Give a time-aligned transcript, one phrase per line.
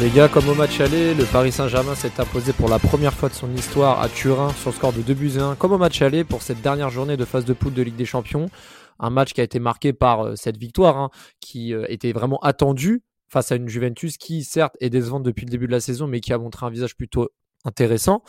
[0.00, 3.28] les gars, comme au match aller, le Paris Saint-Germain s'est imposé pour la première fois
[3.28, 6.02] de son histoire à Turin sur le score de 2 buts 1, comme au match
[6.02, 8.48] aller pour cette dernière journée de phase de poule de Ligue des Champions.
[8.98, 12.38] Un match qui a été marqué par euh, cette victoire, hein, qui euh, était vraiment
[12.40, 16.06] attendue face à une Juventus qui, certes, est décevante depuis le début de la saison,
[16.06, 17.30] mais qui a montré un visage plutôt
[17.64, 18.22] intéressant,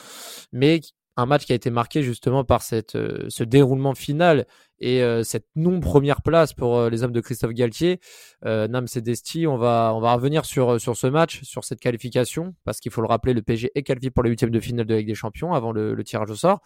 [0.51, 0.81] mais
[1.15, 4.47] un match qui a été marqué justement par cette, euh, ce déroulement final
[4.79, 7.99] et euh, cette non première place pour euh, les hommes de Christophe Galtier,
[8.43, 12.55] Nams et Desti, on va on va revenir sur sur ce match, sur cette qualification
[12.65, 14.95] parce qu'il faut le rappeler, le PSG est qualifié pour les huitièmes de finale de
[14.95, 16.61] Ligue des Champions avant le, tirage au sort.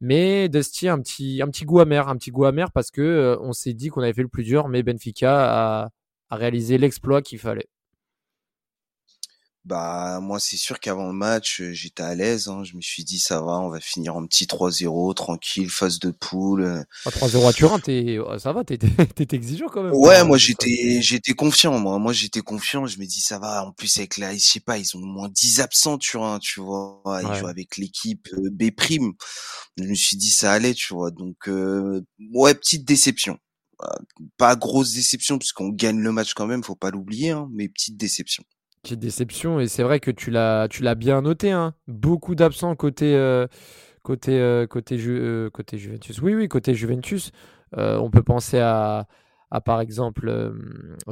[0.00, 3.52] Mais Desti un petit un petit goût amer, un petit goût amer parce que on
[3.52, 5.90] s'est dit qu'on avait fait le plus dur, mais Benfica a,
[6.30, 7.68] a réalisé l'exploit qu'il fallait.
[9.66, 12.46] Bah moi c'est sûr qu'avant le match j'étais à l'aise.
[12.46, 12.62] Hein.
[12.62, 16.12] Je me suis dit ça va, on va finir en petit 3-0 tranquille, phase de
[16.12, 16.84] poule.
[17.04, 18.78] 3-0 à Turin, t'es ça va, t'es
[19.32, 19.92] exigeant quand même.
[19.92, 21.76] Ouais, moi j'étais j'étais confiant.
[21.80, 22.86] Moi moi j'étais confiant.
[22.86, 23.66] Je me dis ça va.
[23.66, 26.60] En plus avec la, je sais pas, ils ont au moins 10 absents Turin, tu
[26.60, 27.02] vois.
[27.24, 29.14] Ils jouent avec l'équipe B prime.
[29.78, 31.10] Je me suis dit ça allait, tu vois.
[31.10, 33.36] Donc ouais petite déception.
[34.38, 37.96] Pas grosse déception puisqu'on gagne le match quand même, faut pas l'oublier, hein, mais petite
[37.96, 38.44] déception
[38.94, 41.74] déception et c'est vrai que tu l'as tu l'as bien noté hein.
[41.88, 43.46] beaucoup d'absents côté euh,
[44.02, 46.20] côté euh, côté euh, côté Juventus.
[46.20, 47.32] Oui oui côté Juventus.
[47.76, 49.06] On peut penser à,
[49.50, 50.54] à par exemple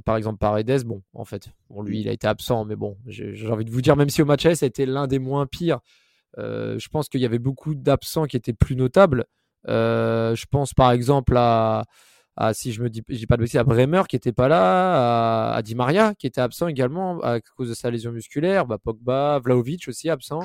[0.04, 0.84] par exemple Paredes.
[0.84, 3.82] Bon en fait bon, lui il a été absent mais bon j'ai envie de vous
[3.82, 5.80] dire même si au match A c'était l'un des moins pires
[6.36, 9.26] je pense qu'il y avait beaucoup d'absents qui étaient plus notables.
[9.66, 11.84] Je pense par exemple à
[12.36, 15.54] à, si je me dis, j'ai pas de bêtises, à Bremer qui était pas là,
[15.54, 19.38] à, Di Maria qui était absent également à cause de sa lésion musculaire, bah, Pogba,
[19.38, 20.40] Vlaovic aussi absent.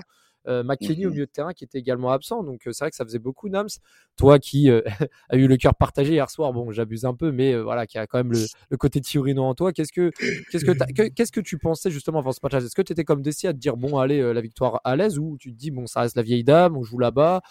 [0.48, 1.14] Euh, McKenny au mhm.
[1.16, 2.44] milieu de terrain qui était également absent.
[2.44, 3.68] Donc euh, c'est vrai que ça faisait beaucoup, Nams.
[4.16, 4.82] Toi qui euh,
[5.30, 7.98] a eu le cœur partagé hier soir, bon, j'abuse un peu, mais euh, voilà, qui
[7.98, 9.74] a quand même le, le côté Tiorino en toi.
[9.74, 10.12] Qu'est-ce que,
[10.52, 13.22] qu'est-ce que, qu'est-ce que tu pensais justement avant ce match Est-ce que tu étais comme
[13.22, 15.88] Desi à te dire, bon, allez, la victoire à l'aise ou tu te dis, bon,
[15.88, 17.42] ça reste la vieille dame, on joue là-bas,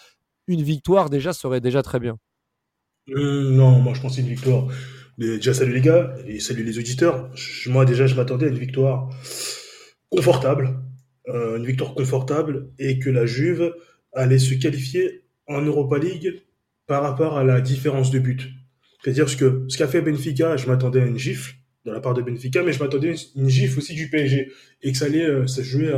[0.47, 2.17] une victoire déjà serait déjà très bien?
[3.15, 4.67] Euh, non, moi je pensais une victoire.
[5.17, 7.29] déjà, salut les gars et salut les auditeurs.
[7.67, 9.09] moi déjà, je m'attendais à une victoire
[10.09, 10.79] confortable.
[11.27, 13.75] Euh, une victoire confortable et que la Juve
[14.13, 16.41] allait se qualifier en Europa League
[16.87, 18.49] par rapport à la différence de but.
[19.03, 21.53] C'est-à-dire ce que ce qu'a fait Benfica, je m'attendais à une gifle
[21.85, 24.91] de la part de Benfica, mais je m'attendais à une gifle aussi du PSG et
[24.91, 25.93] que ça allait euh, se jouer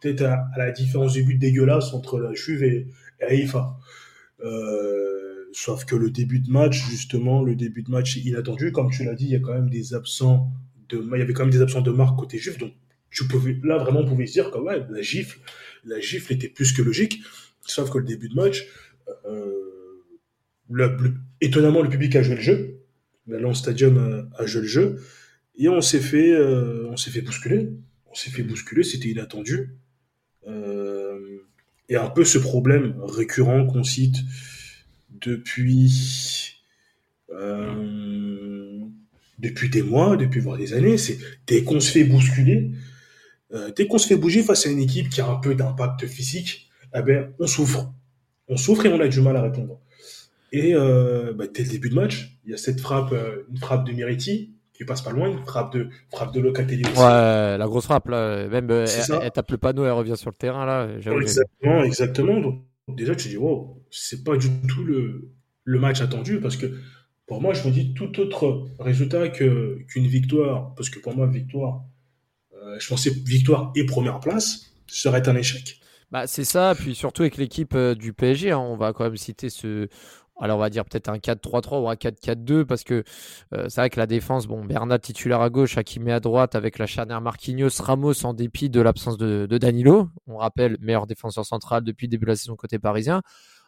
[0.00, 2.86] peut-être à, la différence de but dégueulasse entre la Juve et,
[3.20, 3.76] et Haïfa.
[5.52, 8.72] Sauf que le début de match, justement, le début de match inattendu.
[8.72, 10.50] Comme tu l'as dit, il y a quand même des absents
[10.88, 12.58] de, il y avait quand même des absents de marque côté juif.
[12.58, 12.72] Donc,
[13.10, 15.40] tu pouvais, là, vraiment, on pouvait se dire que, ouais, la gifle,
[15.84, 17.22] la gifle était plus que logique.
[17.66, 18.66] Sauf que le début de match,
[19.26, 19.60] euh,
[21.40, 22.80] étonnamment, le public a joué le jeu.
[23.26, 24.96] Le Stadium a, joué le jeu.
[25.56, 27.70] Et on s'est fait, euh, on s'est fait bousculer.
[28.10, 29.76] On s'est fait bousculer, c'était inattendu.
[30.48, 31.38] Euh,
[31.88, 34.16] et un peu ce problème récurrent qu'on cite
[35.22, 36.60] depuis
[37.32, 38.80] euh,
[39.38, 40.98] depuis des mois, depuis voire des années.
[40.98, 42.72] C'est dès qu'on se fait bousculer,
[43.54, 46.06] euh, dès qu'on se fait bouger face à une équipe qui a un peu d'impact
[46.06, 47.92] physique, eh ben on souffre,
[48.48, 49.80] on souffre et on a du mal à répondre.
[50.52, 53.14] Et euh, bah, dès le début de match, il y a cette frappe,
[53.50, 57.00] une frappe de Miriti qui passe pas loin, une frappe de frappe de Locatelli aussi.
[57.00, 60.66] Ouais, la grosse frappe là, même elle, tape le panneau, elle revient sur le terrain
[60.66, 60.88] là.
[60.98, 62.40] Exactement, exactement.
[62.40, 62.62] Donc,
[62.96, 65.30] déjà, tu dis, wow, c'est pas du tout le,
[65.64, 66.78] le match attendu parce que
[67.26, 71.28] pour moi, je me dis tout autre résultat que, qu'une victoire, parce que pour moi,
[71.28, 71.84] victoire,
[72.54, 75.80] euh, je pensais victoire et première place serait un échec.
[76.10, 79.16] Bah, c'est ça, puis surtout avec l'équipe euh, du PSG, hein, on va quand même
[79.16, 79.86] citer ce,
[80.40, 83.04] alors on va dire peut-être un 4-3-3 ou un 4-4-2 parce que
[83.52, 86.78] euh, c'est vrai que la défense, bon, Bernat titulaire à gauche, Hakimi à droite avec
[86.78, 90.08] la charnière Marquinhos, Ramos en dépit de l'absence de, Danilo.
[90.26, 93.22] On rappelle, meilleur défenseur central depuis le début de la saison côté parisien.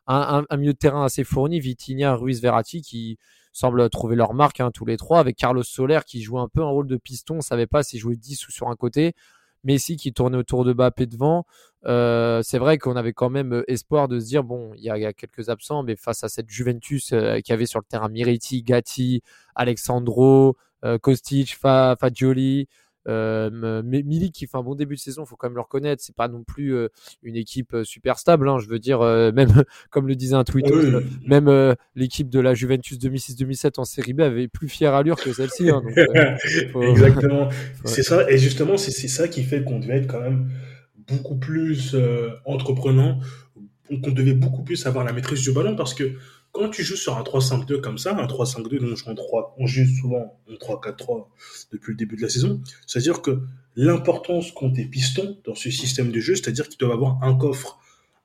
[0.08, 3.18] Un, milieu de terrain assez fourni, Vitinha, Ruiz, Verratti qui
[3.52, 6.62] semblent trouver leur marque hein, tous les trois avec Carlos Soler qui joue un peu
[6.62, 9.14] un rôle de piston, on savait pas s'il jouait 10 ou sur un côté.
[9.64, 11.46] Messi qui tournait autour de Mbappé devant.
[11.84, 14.90] Euh, c'est vrai qu'on avait quand même euh, espoir de se dire bon, il y,
[14.90, 18.62] a, quelques absents, mais face à cette Juventus euh, qui avait sur le terrain Miriti,
[18.62, 19.22] Gatti,
[19.54, 20.56] Alexandro,
[21.00, 22.66] Kostic, Fagioli,
[23.08, 26.02] euh, Milik qui fait un bon début de saison, faut quand même le reconnaître.
[26.02, 26.88] C'est pas non plus euh,
[27.22, 28.48] une équipe euh, super stable.
[28.48, 30.66] Hein, je veux dire, euh, même comme le disait un tweet,
[31.26, 35.70] même l'équipe de la Juventus 2006-2007 en Série B avait plus fière allure que celle-ci.
[35.70, 35.82] Hein,
[36.82, 37.48] Exactement.
[37.84, 38.30] C'est ça.
[38.30, 40.50] Et justement, c'est ça qui fait qu'on devait être quand même
[41.08, 41.96] beaucoup plus
[42.44, 43.20] entreprenant,
[44.02, 46.14] qu'on devait beaucoup plus avoir la maîtrise du ballon parce que
[46.52, 49.56] quand tu joues sur un 3-5-2 comme ça, un 3-5-2, nous on joue en 3,
[49.58, 51.26] on joue souvent en 3-4-3
[51.72, 53.40] depuis le début de la saison, c'est-à-dire que
[53.74, 57.80] l'importance qu'ont tes pistons dans ce système de jeu, c'est-à-dire qu'ils doivent avoir un coffre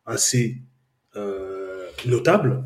[0.05, 0.57] assez
[1.15, 2.65] euh, notable,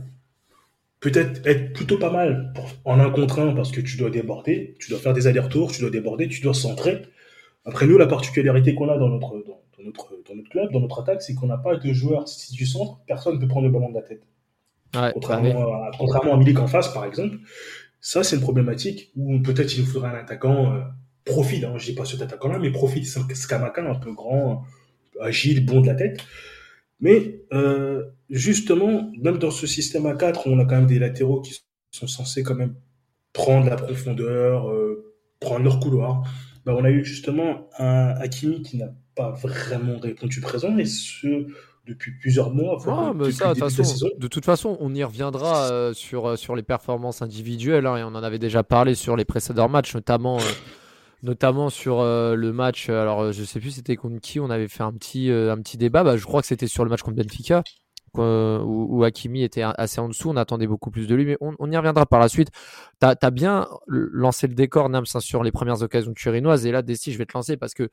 [0.99, 2.53] peut-être être plutôt pas mal
[2.85, 5.81] en un contre un parce que tu dois déborder, tu dois faire des allers-retours, tu
[5.81, 7.03] dois déborder, tu dois centrer.
[7.65, 11.01] Après nous, la particularité qu'on a dans notre, dans, notre, dans notre club, dans notre
[11.01, 13.71] attaque, c'est qu'on n'a pas de joueurs si du centre, personne ne peut prendre le
[13.71, 14.23] ballon de la tête.
[14.93, 17.37] Bah contrairement, à, contrairement Milik en face, par exemple.
[17.99, 20.79] Ça, c'est une problématique où peut-être il nous faudra un attaquant euh,
[21.23, 21.65] profil.
[21.65, 24.65] Hein, je dis pas cet attaquant-là, mais profil Skamaka, un peu grand,
[25.21, 26.19] agile, bon de la tête.
[26.99, 31.41] Mais euh, justement, même dans ce système à 4, on a quand même des latéraux
[31.41, 31.59] qui
[31.91, 32.75] sont censés quand même
[33.33, 36.23] prendre la profondeur, euh, prendre leur couloir.
[36.65, 41.47] Bah, on a eu justement un Hakimi qui n'a pas vraiment répondu présent, et ce
[41.87, 42.79] depuis plusieurs mois.
[42.79, 47.85] Ça, de, toute façon, on y reviendra euh, sur, euh, sur les performances individuelles.
[47.85, 50.43] Hein, et on en avait déjà parlé sur les précédents matchs, notamment, euh,
[51.23, 52.89] notamment sur le match.
[52.89, 54.39] Alors, je sais plus c'était contre qui.
[54.39, 56.03] On avait fait un petit, un petit débat.
[56.03, 57.63] Bah, je crois que c'était sur le match contre Benfica.
[58.13, 61.71] Où, où, Hakimi était assez en dessous, on attendait beaucoup plus de lui, mais on,
[61.71, 62.49] y reviendra par la suite.
[62.99, 66.81] Tu as, bien lancé le décor, Nams, hein, sur les premières occasions turinoises, et là,
[66.81, 67.89] Desti, je vais te lancer parce que,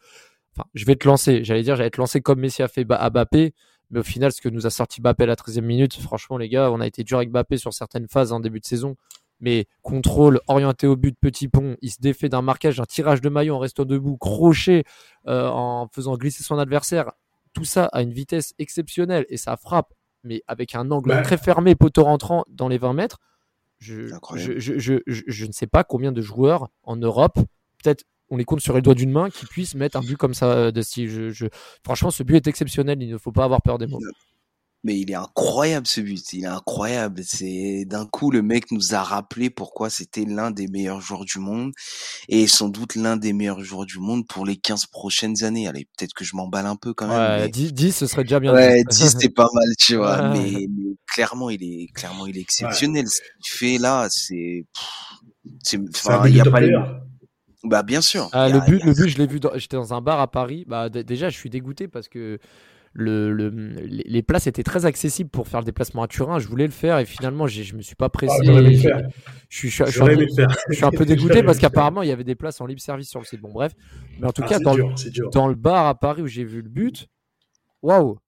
[0.57, 3.11] enfin, je vais te lancer, j'allais dire, j'allais te lancer comme Messi a fait à
[3.11, 3.55] Bappé,
[3.91, 6.49] mais au final, ce que nous a sorti Bappé à la 13e minute, franchement, les
[6.49, 8.97] gars, on a été dur avec Bappé sur certaines phases en début de saison.
[9.41, 13.29] Mais contrôle, orienté au but, petit pont, il se défait d'un marquage, d'un tirage de
[13.29, 14.85] maillot en restant debout, crochet,
[15.29, 17.13] euh, en faisant glisser son adversaire.
[17.53, 19.95] Tout ça à une vitesse exceptionnelle et ça frappe,
[20.25, 23.21] mais avec un angle très fermé, poteau rentrant dans les 20 mètres.
[23.79, 27.39] Je, je, je, je, ne sais pas combien de joueurs en Europe,
[27.81, 30.35] peut-être on les compte sur les doigts d'une main, qui puissent mettre un but comme
[30.35, 31.47] ça euh, de Je, je...
[31.85, 33.03] Franchement, ce but est exceptionnel.
[33.03, 34.01] Il ne faut pas avoir peur des mots.
[34.85, 37.23] Mais il est incroyable ce but, il est incroyable.
[37.25, 41.41] C'est d'un coup le mec nous a rappelé pourquoi c'était l'un des meilleurs joueurs du
[41.41, 41.73] monde
[42.29, 45.67] et sans doute l'un des meilleurs joueurs du monde pour les 15 prochaines années.
[45.67, 47.41] Allez, peut-être que je m'emballe un peu quand même.
[47.41, 48.55] Ouais, 10, ce serait déjà bien.
[48.55, 50.29] Ouais, 10 c'est pas mal, tu vois.
[50.29, 50.69] Mais,
[51.09, 53.09] clairement, il est clairement il est exceptionnel.
[53.09, 54.65] Ce qu'il fait là, c'est
[55.65, 56.73] c'est enfin, il y a pas les
[57.65, 58.29] bah bien sûr.
[58.33, 59.41] Ah, le but, le but, je l'ai vu.
[59.57, 60.65] J'étais dans un bar à Paris.
[60.67, 62.39] Bah déjà, je suis dégoûté parce que
[62.93, 66.39] le, le, les places étaient très accessibles pour faire le déplacement à Turin.
[66.39, 68.33] Je voulais le faire et finalement, je me suis pas pressé.
[68.49, 68.61] Ah,
[69.49, 73.09] je, suis, un, peu dégoûté parce qu'apparemment, il y avait des places en libre service
[73.09, 73.41] sur le site.
[73.41, 73.73] Bon, bref.
[74.21, 74.77] Mais en tout ah, cas, dans,
[75.33, 77.09] dans, le bar à Paris où j'ai vu le but,
[77.83, 78.19] waouh,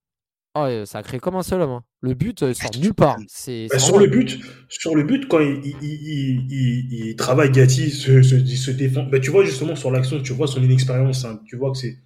[0.56, 1.70] Oh, ça a créé comme un seul homme.
[1.70, 1.84] Hein.
[2.00, 3.18] Le but euh, sort nulle part.
[3.28, 8.20] C'est, bah, sur, le but, sur le but, quand il, il, il, travaille Gatti, se,
[8.22, 9.04] se, se défend.
[9.04, 11.24] Bah, tu vois justement sur l'action, tu vois son inexpérience.
[11.24, 11.40] Hein.
[11.46, 11.98] Tu vois que c'est,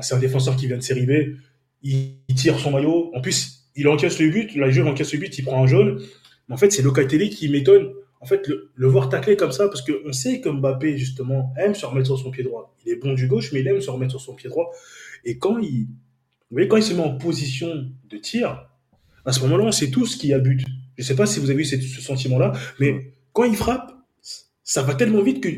[0.00, 1.38] c'est un défenseur qui vient de série B.
[1.82, 3.12] Il, tire son maillot.
[3.14, 4.54] En plus, il encaisse le but.
[4.56, 6.02] La Juve encaisse le but, il prend un jaune.
[6.48, 7.92] Mais en fait, c'est Locatelli qui m'étonne.
[8.20, 11.74] En fait, le, le voir tacler comme ça, parce qu'on sait que Mbappé, justement, aime
[11.74, 12.76] se remettre sur son pied droit.
[12.84, 14.70] Il est bon du gauche, mais il aime se remettre sur son pied droit.
[15.24, 15.88] Et quand il,
[16.50, 18.68] vous voyez, quand il se met en position de tir,
[19.24, 20.64] à ce moment-là, on sait tous qu'il y a but.
[20.96, 23.92] Je ne sais pas si vous avez eu ce sentiment-là, mais quand il frappe,
[24.62, 25.48] ça va tellement vite que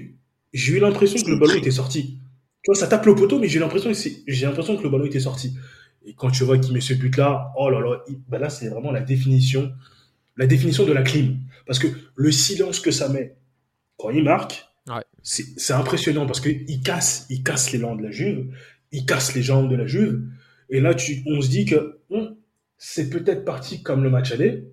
[0.52, 2.18] j'ai eu l'impression que le ballon était sorti.
[2.62, 3.92] Tu vois, ça tape le poteau, mais j'ai l'impression,
[4.26, 5.56] j'ai l'impression que le ballon était sorti.
[6.04, 8.90] Et quand tu vois qu'il met ce but-là, oh là là, ben là, c'est vraiment
[8.90, 9.72] la définition,
[10.36, 11.38] la définition de la clim.
[11.66, 13.36] Parce que le silence que ça met
[13.98, 14.66] quand il marque,
[15.22, 18.54] c'est impressionnant parce qu'il casse, il casse l'élan de la Juve,
[18.90, 20.22] il casse les jambes de la Juve.
[20.70, 22.00] Et là, tu, on se dit que
[22.76, 24.64] c'est peut-être parti comme le match aller,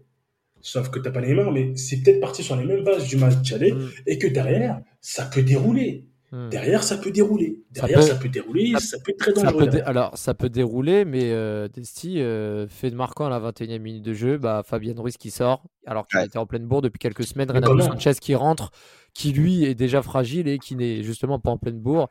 [0.62, 3.18] sauf que tu n'as pas Neymar, mais c'est peut-être parti sur les mêmes bases du
[3.18, 3.90] match aller, mm.
[4.08, 6.06] et que derrière, ça peut dérouler.
[6.32, 6.50] Hmm.
[6.50, 7.62] Derrière, ça peut dérouler.
[7.72, 9.70] Derrière, ça peut, dérouler, ça, peut être très dangereux.
[9.86, 14.04] alors, ça peut dérouler, mais euh, Desti euh, fait de marquant à la 21e minute
[14.04, 14.38] de jeu.
[14.38, 17.50] Bah, Fabien Ruiz qui sort, alors qu'il était en pleine bourre depuis quelques semaines.
[17.50, 18.72] Renato Sanchez qui rentre,
[19.16, 22.10] qui lui est déjà fragile et qui n'est justement pas en pleine bourre.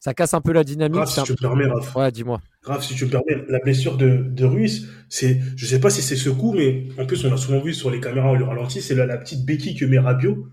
[0.00, 0.94] Ça casse un peu la dynamique.
[0.94, 1.94] Grave, si tu me permets, Raph.
[1.94, 2.40] Ouais, dis-moi.
[2.62, 6.02] Grave, si tu me permets, la blessure de, de Ruiz, c'est, je sais pas si
[6.02, 8.80] c'est ce coup, mais en plus, on a souvent vu sur les caméras le ralenti,
[8.80, 10.48] c'est la, la petite béquille que met Rabiot.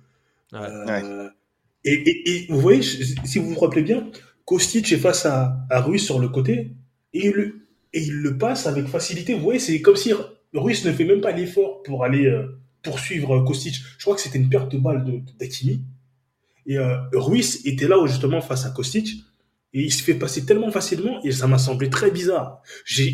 [0.52, 0.60] Ouais.
[0.62, 1.30] Euh,
[1.86, 4.10] et, vous voyez, si vous vous rappelez bien,
[4.44, 6.72] Kostic est face à, à Ruiz sur le côté
[7.14, 7.62] et il, le,
[7.94, 9.34] et il le passe avec facilité.
[9.34, 10.12] Vous voyez, c'est comme si
[10.54, 13.76] Ruiz ne fait même pas l'effort pour aller euh, poursuivre Kostic.
[13.98, 15.04] Je crois que c'était une perte de balle
[15.38, 15.84] d'Akimi.
[16.66, 19.24] Et euh, Ruiz était là justement face à Kostic
[19.74, 22.62] et il se fait passer tellement facilement et ça m'a semblé très bizarre.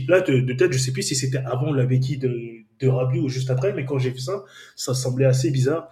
[0.08, 2.32] Là de, tête, je sais plus si c'était avant la béquille de,
[2.80, 2.88] de
[3.20, 4.44] ou juste après, mais quand j'ai vu ça,
[4.76, 5.90] ça semblait assez bizarre.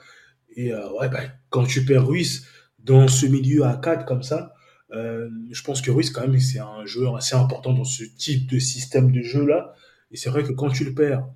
[0.56, 2.46] Et euh, ouais, bah, quand tu perds Ruiz,
[2.80, 4.54] dans ce milieu à 4 comme ça,
[4.92, 8.50] euh, je pense que Ruiz, quand même, c'est un joueur assez important dans ce type
[8.50, 9.74] de système de jeu-là.
[10.12, 11.28] Et c'est vrai que quand tu le perds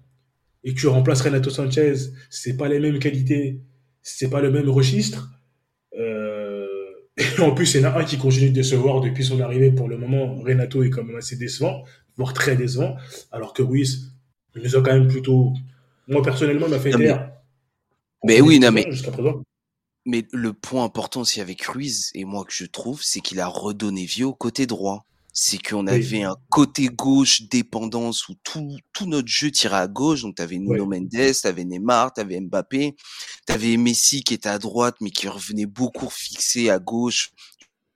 [0.64, 1.94] et tu remplaces Renato Sanchez,
[2.30, 3.60] c'est pas les mêmes qualités,
[4.02, 5.30] c'est pas le même registre.
[5.98, 6.66] Euh,
[7.18, 9.72] et en plus, il y en a un qui continue de décevoir depuis son arrivée.
[9.72, 11.84] Pour le moment, Renato est quand même assez décevant,
[12.16, 12.96] voire très décevant.
[13.32, 14.12] Alors que Ruiz,
[14.56, 15.54] il nous a quand même plutôt,
[16.08, 17.32] moi personnellement, m'a fait taire.
[18.24, 18.86] Mais, mais oui, non, mais.
[18.90, 19.42] Jusqu'à présent.
[20.06, 23.48] Mais le point important aussi avec Ruiz, et moi que je trouve, c'est qu'il a
[23.48, 25.06] redonné vie au côté droit.
[25.36, 30.22] C'est qu'on avait un côté gauche dépendance où tout, tout notre jeu tirait à gauche.
[30.22, 32.96] Donc, t'avais Nuno Mendes, t'avais Neymar, t'avais Mbappé,
[33.48, 37.32] t'avais Messi qui était à droite, mais qui revenait beaucoup fixé à gauche,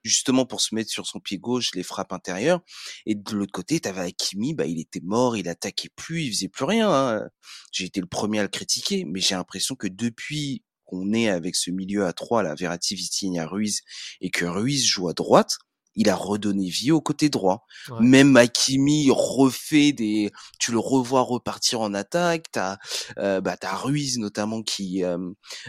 [0.02, 2.60] justement pour se mettre sur son pied gauche les frappes intérieures.
[3.06, 6.48] Et de l'autre côté, t'avais Hakimi, bah, il était mort, il attaquait plus, il faisait
[6.48, 6.90] plus rien.
[6.90, 7.28] Hein.
[7.70, 11.54] J'ai été le premier à le critiquer, mais j'ai l'impression que depuis qu'on est avec
[11.54, 13.82] ce milieu à trois, la Verratti, Vitinha, Ruiz,
[14.22, 15.58] et que Ruiz joue à droite,
[15.98, 17.66] il a redonné vie au côté droit.
[17.98, 22.46] Même Hakimi refait des, tu le revois repartir en attaque.
[22.52, 22.78] T'as,
[23.18, 25.18] euh, bah t'as Ruiz notamment qui euh,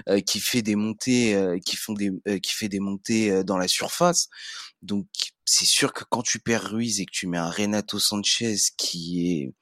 [0.07, 2.12] euh, qui fait des montées, euh, qui font des,
[2.43, 4.29] qui fait des montées dans la surface.
[4.83, 5.07] Donc
[5.45, 9.31] c'est sûr que quand tu perds Ruiz et que tu mets un Renato Sanchez qui
[9.31, 9.53] est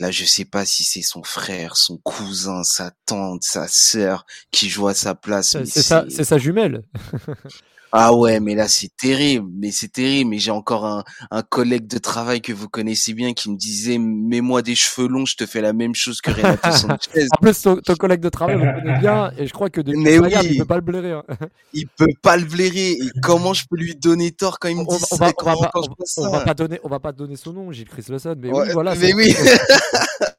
[0.00, 4.68] là, je sais pas si c'est son frère, son cousin, sa tante, sa sœur qui
[4.68, 5.56] joue à sa place.
[5.64, 6.82] C'est sa, c'est sa jumelle.
[7.92, 10.30] Ah ouais, mais là c'est terrible, mais c'est terrible.
[10.30, 13.98] Mais j'ai encore un, un collègue de travail que vous connaissez bien qui me disait
[13.98, 17.26] mets-moi des cheveux longs, je te fais la même chose que Renato Sanchez.
[17.36, 20.18] en plus, ton, collègue de travail, vous connaissez bien, et je crois que depuis mais
[20.18, 21.12] oui, il peut pas le blairer.
[21.12, 21.24] Hein.
[21.72, 22.92] Il peut pas le blairer.
[22.92, 25.70] Et comment je peux lui donner tort quand il me dit on, ça, on, va,
[26.16, 28.68] on, va, pas donner, on va pas donner son nom, Gilles Chris Lawson, mais oui,
[28.72, 28.94] voilà.
[28.94, 29.34] Mais oui.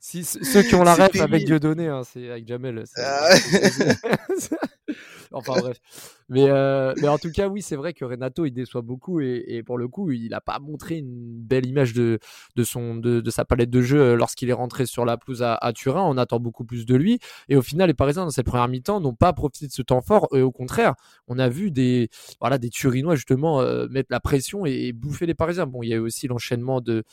[0.00, 2.84] si, ceux qui ont la ref avec Dieudonné, hein, c'est avec Jamel.
[2.96, 3.28] Ah
[5.32, 5.78] enfin bref.
[6.28, 9.62] Mais, euh, mais en tout cas, oui, c'est vrai que Renato, il déçoit beaucoup et,
[9.64, 12.18] pour le coup, il n'a pas montré une belle image de,
[12.56, 15.72] de, son, de, sa palette de jeu euh, lorsqu'il est rentré sur la pelouse à,
[15.74, 16.02] Turin.
[16.02, 17.18] On attend beaucoup plus de lui.
[17.48, 20.02] Et au final, les Parisiens, dans cette première mi-temps, n'ont pas profité de ce temps
[20.02, 20.28] fort.
[20.32, 20.94] Et au contraire,
[21.28, 25.34] on a vu des, voilà, des Turinois justement euh, mettre la pression et, bouffer les
[25.34, 25.66] Parisiens.
[25.66, 27.04] Bon, il y a eu aussi l'enchaînement de,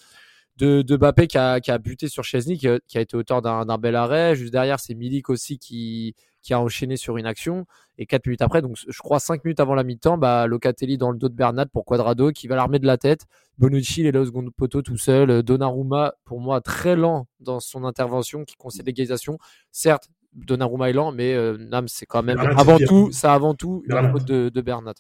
[0.58, 3.78] de, de Bappé qui a, qui a buté sur Chesney, qui, a été auteur d'un
[3.78, 4.36] bel arrêt.
[4.36, 7.66] Juste derrière, c'est Milik aussi qui, qui a enchaîné sur une action.
[7.98, 11.12] Et quatre minutes après, donc je crois cinq minutes avant la mi-temps, bah, Locatelli dans
[11.12, 13.26] le dos de Bernat pour Quadrado qui va l'armer de la tête.
[13.58, 15.44] Bonucci, il est là au second poteau tout seul.
[15.44, 19.38] Donnarumma, pour moi, très lent dans son intervention qui concède l'égalisation.
[19.72, 23.84] Certes, Donnarumma est lent, mais euh, Nam, c'est quand même avant tout, ça avant tout
[23.88, 24.94] la faute de, de Bernat.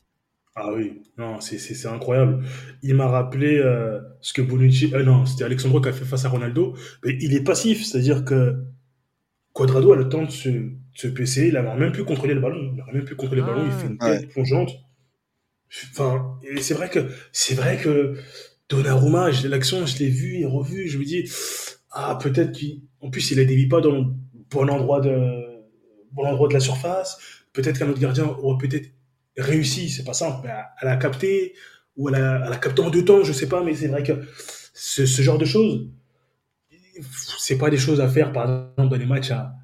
[0.57, 2.45] Ah oui, non, c'est incroyable.
[2.81, 6.23] Il m'a rappelé euh, ce que Bonucci, euh, non, c'était Alexandro qui a fait face
[6.23, 6.77] à Ronaldo.
[7.03, 8.55] Mais il est passif, c'est-à-dire que
[9.51, 10.49] Quadrado a le temps de se,
[10.93, 12.71] se PC, il n'a même plus contrôlé le ballon.
[12.71, 14.71] Il n'a même plus contrôlé le ballon, il fait une tête plongeante.
[15.91, 18.15] Enfin, et c'est vrai que, c'est vrai que
[18.69, 21.29] Donnarumma, l'action, je l'ai vu et revu, je me dis,
[21.91, 24.03] ah, peut-être qu'en plus, il ne dévie pas dans le
[24.49, 25.11] bon endroit de,
[26.13, 27.17] bon endroit de la surface.
[27.51, 28.89] Peut-être qu'un autre gardien aurait peut-être
[29.37, 31.53] réussi, c'est pas simple, mais à, la capter,
[31.95, 34.13] ou la, à capter en deux temps, je sais pas, mais c'est vrai que
[34.73, 35.89] ce, genre de choses,
[37.39, 39.55] c'est pas des choses à faire, par exemple, dans les matchs à,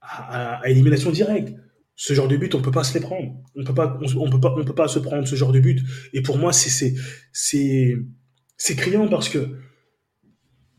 [0.00, 1.54] à, élimination directe.
[1.96, 3.34] Ce genre de but, on peut pas se les prendre.
[3.54, 5.80] On peut pas, on, peut pas, on peut pas se prendre ce genre de but.
[6.12, 6.94] Et pour moi, c'est, c'est,
[7.32, 7.96] c'est,
[8.56, 9.58] c'est criant parce que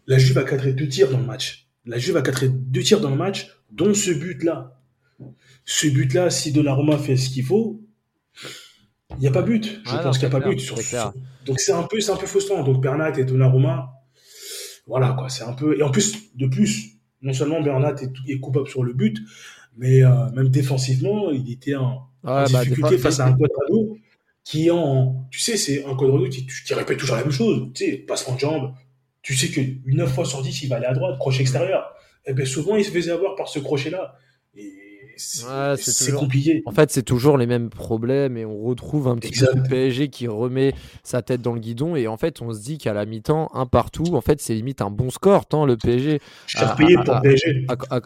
[0.07, 1.69] la Juve a cadré deux tirs dans le match.
[1.85, 4.81] La Juve a cadré deux tirs dans le match, dont ce but-là.
[5.63, 7.85] Ce but-là, si Donnarumma fait ce qu'il faut,
[9.17, 9.81] il n'y a pas but.
[9.86, 10.60] Je pense qu'il n'y a pas but.
[10.60, 10.75] Sur,
[11.45, 12.63] donc c'est un peu, c'est un peu frustrant.
[12.63, 13.93] Donc Bernat et Donnarumma,
[14.88, 15.77] voilà quoi, c'est un peu.
[15.77, 17.95] Et en plus, de plus, non seulement Bernat
[18.27, 19.17] est, coupable sur le but,
[19.77, 23.98] mais euh, même défensivement, il était en, bah, difficulté face à un quadrado.
[24.43, 27.69] qui en, tu sais, c'est un code redoute qui, qui répète toujours la même chose,
[27.74, 28.74] tu sais, passement de jambe,
[29.22, 31.95] tu sais que 9 fois sur 10, il va aller à droite, crochet extérieur.
[32.27, 34.15] Et eh bien souvent, il se faisait avoir par ce crochet-là.
[34.55, 34.72] Et
[35.17, 36.62] c'est compliqué.
[36.65, 40.10] En fait, c'est toujours les mêmes problèmes et on retrouve un petit peu le PSG
[40.10, 43.05] qui remet sa tête dans le guidon et en fait, on se dit qu'à la
[43.05, 46.19] mi-temps, un partout, en fait, c'est limite un bon score tant le PSG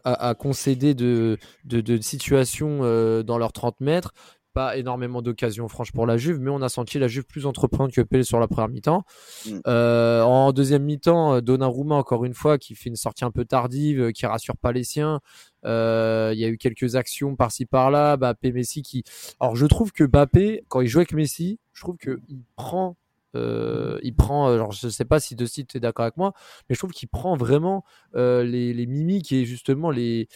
[0.05, 4.13] a, concédé de, de, de situations euh, dans leurs 30 mètres
[4.53, 7.93] pas énormément d'occasions franches pour la Juve, mais on a senti la Juve plus entreprenante
[7.93, 9.03] que Pelé sur la première mi-temps.
[9.45, 9.59] Mm.
[9.67, 13.45] Euh, en deuxième mi-temps, euh, Donnarumma encore une fois qui fait une sortie un peu
[13.45, 15.19] tardive, qui rassure pas les siens.
[15.63, 18.17] Il y a eu quelques actions par-ci par-là.
[18.17, 19.03] Bappé, Messi qui.
[19.39, 22.97] Alors je trouve que Bappé, quand il joue avec Messi, je trouve que il prend
[23.35, 26.33] il prend, alors je sais pas si De tu es d'accord avec moi,
[26.67, 27.85] mais je trouve qu'il prend vraiment
[28.15, 30.27] les, les, mimiques et justement les,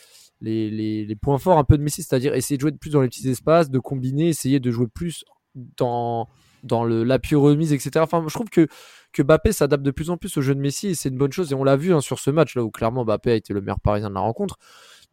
[0.42, 3.08] les, les, points forts un peu de Messi, c'est-à-dire essayer de jouer plus dans les
[3.08, 5.24] petits espaces, de combiner, essayer de jouer plus
[5.56, 6.28] dans,
[6.64, 7.92] dans le l'appui remise, etc.
[8.00, 8.68] Enfin, je trouve que,
[9.12, 11.32] que Mbappé s'adapte de plus en plus au jeu de Messi et c'est une bonne
[11.32, 11.52] chose.
[11.52, 13.62] Et on l'a vu hein, sur ce match là où clairement Mbappé a été le
[13.62, 14.58] meilleur parisien de la rencontre.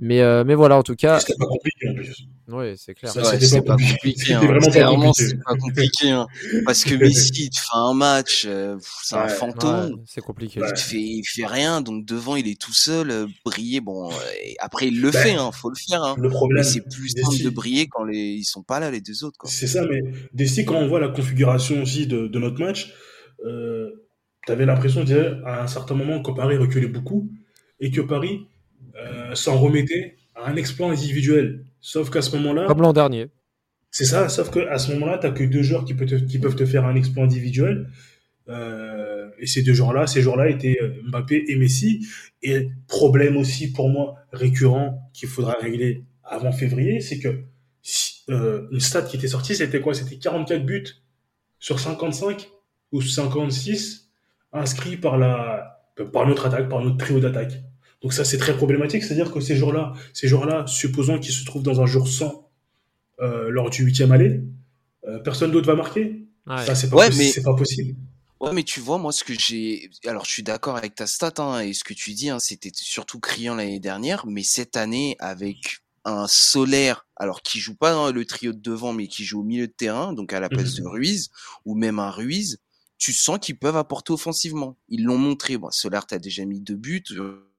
[0.03, 1.21] Mais, euh, mais voilà, en tout cas.
[1.21, 2.27] C'était pas compliqué en plus.
[2.49, 3.13] Oui, c'est clair.
[3.13, 4.33] c'est pas compliqué.
[4.33, 4.41] Hein.
[4.41, 6.11] Vraiment c'est pas compliqué.
[6.11, 6.27] Hein.
[6.65, 10.03] Parce que Messi, il te fait un match, euh, c'est un fantôme.
[10.07, 10.61] c'est compliqué.
[10.61, 13.81] Il, fait, il fait rien, donc devant, il est tout seul, euh, briller.
[13.81, 14.11] Bon,
[14.59, 16.03] après, il le ben, fait, hein, faut le faire.
[16.03, 16.17] Hein.
[16.19, 16.65] Le problème.
[16.65, 19.39] C'est plus simple de briller quand les, ils sont pas là, les deux autres.
[19.45, 20.01] C'est ça, mais
[20.33, 22.93] Desti, quand on voit la configuration aussi de, de notre match,
[23.45, 23.91] euh,
[24.47, 25.05] t'avais l'impression,
[25.45, 27.31] à un certain moment, que Paris reculait beaucoup
[27.81, 28.47] et que Paris
[28.97, 31.65] euh, s'en remettait à un exploit individuel.
[31.81, 32.67] Sauf qu'à ce moment-là.
[32.67, 33.29] Comme l'an dernier.
[33.91, 36.55] C'est ça, sauf qu'à ce moment-là, tu que deux joueurs qui, peuvent te, qui peuvent
[36.55, 37.89] te faire un exploit individuel.
[38.49, 42.07] Euh, et ces deux joueurs-là, ces joueurs-là étaient euh, Mbappé et Messi.
[42.43, 47.45] Et problème aussi pour moi récurrent qu'il faudra régler avant février, c'est que
[48.29, 49.95] euh, une stat qui était sortie, c'était quoi?
[49.95, 50.87] C'était 44 buts
[51.59, 52.49] sur 55
[52.93, 54.11] ou 56
[54.53, 55.77] inscrits par la
[56.13, 57.63] par notre attaque, par notre trio d'attaque.
[58.03, 59.03] Donc ça, c'est très problématique.
[59.03, 62.51] C'est-à-dire que ces jours-là, ces jours-là, supposons qu'ils se trouvent dans un jour sans
[63.21, 64.43] euh, lors du huitième aller,
[65.07, 66.27] euh, personne d'autre va marquer.
[66.47, 67.33] Ça, c'est pas, mais...
[67.45, 67.95] pas possible.
[68.41, 69.91] Ouais, mais tu vois, moi, ce que j'ai.
[70.07, 72.71] Alors, je suis d'accord avec ta stat, hein, et ce que tu dis, hein, c'était
[72.75, 78.11] surtout criant l'année dernière, mais cette année, avec un solaire, alors qui joue pas dans
[78.11, 80.79] le trio de devant, mais qui joue au milieu de terrain, donc à la place
[80.79, 80.85] mhm.
[80.85, 81.31] de Ruiz,
[81.67, 82.59] ou même un Ruiz,
[82.97, 84.79] tu sens qu'ils peuvent apporter offensivement.
[84.89, 85.59] Ils l'ont montré.
[85.59, 87.05] Bon, Solaire, t'as déjà mis deux buts.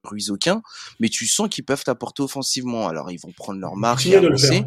[0.04, 0.62] Ruiz aucun,
[1.00, 2.88] mais tu sens qu'ils peuvent t'apporter offensivement.
[2.88, 4.64] Alors ils vont prendre leur marque et avancer.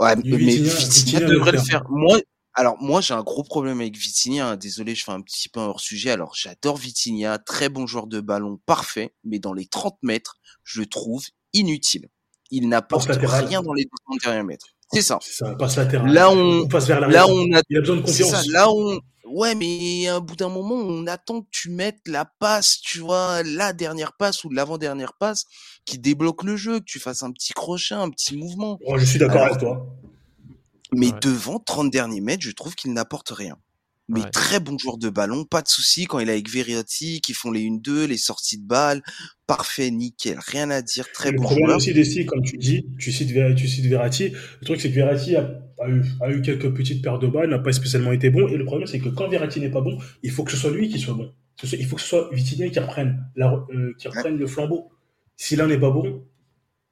[0.00, 1.84] Ouais, mais Vitinha devrait le faire.
[1.88, 2.20] Moi,
[2.54, 4.48] alors moi j'ai un gros problème avec Vitinha.
[4.48, 4.56] Hein.
[4.56, 6.10] Désolé, je fais un petit peu hors sujet.
[6.10, 10.80] Alors j'adore Vitinha, très bon joueur de ballon, parfait, mais dans les 30 mètres, je
[10.80, 12.08] le trouve inutile.
[12.50, 14.66] Il n'apporte rien dans les 30 derniers mètres.
[14.92, 15.18] C'est ça.
[15.22, 16.12] ça passe latéral.
[16.12, 18.30] Là on, passe vers là on a, il a besoin de confiance.
[18.30, 22.24] Ça, là on, Ouais, mais à bout d'un moment, on attend que tu mettes la
[22.24, 25.44] passe, tu vois, la dernière passe ou l'avant-dernière passe
[25.86, 28.78] qui débloque le jeu, que tu fasses un petit crochet, un petit mouvement.
[28.86, 29.86] Oh, je suis d'accord avec toi.
[30.92, 33.56] Mais devant, 30 derniers mètres, je trouve qu'il n'apporte rien
[34.08, 37.32] mais très bon joueur de ballon, pas de souci quand il est avec Verratti, qui
[37.32, 39.02] font les 1-2, les sorties de balles,
[39.46, 41.52] parfait, nickel, rien à dire, très bon joueur.
[41.52, 44.90] Le problème aussi des comme tu dis, tu cites, tu cites Verratti, le truc c'est
[44.90, 45.48] que Verratti a,
[45.88, 48.64] eu, a, eu, quelques petites paires de balles, n'a pas spécialement été bon, et le
[48.64, 50.98] problème c'est que quand Verratti n'est pas bon, il faut que ce soit lui qui
[50.98, 51.32] soit bon.
[51.62, 54.90] Il faut que ce soit Vitinha qui reprenne, la, euh, qui reprenne le flambeau.
[55.36, 56.24] Si l'un n'est pas bon,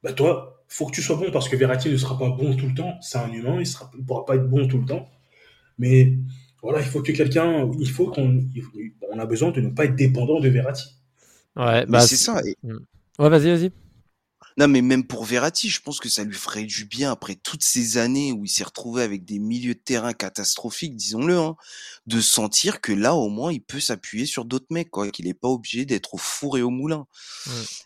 [0.01, 2.67] bah toi, faut que tu sois bon parce que Verratti ne sera pas bon tout
[2.67, 5.09] le temps, c'est un humain, il ne pourra pas être bon tout le temps.
[5.77, 6.17] Mais
[6.61, 8.45] voilà, il faut que quelqu'un, il faut qu'on,
[9.11, 10.95] on a besoin de ne pas être dépendant de Verratti.
[11.55, 12.41] Ouais, bah c'est ça.
[13.19, 13.71] Ouais, vas-y, vas-y.
[14.57, 17.63] Non, mais même pour Verratti, je pense que ça lui ferait du bien après toutes
[17.63, 21.55] ces années où il s'est retrouvé avec des milieux de terrain catastrophiques, disons-le, hein,
[22.07, 25.33] de sentir que là, au moins, il peut s'appuyer sur d'autres mecs, quoi, qu'il n'est
[25.33, 27.05] pas obligé d'être au four et au moulin.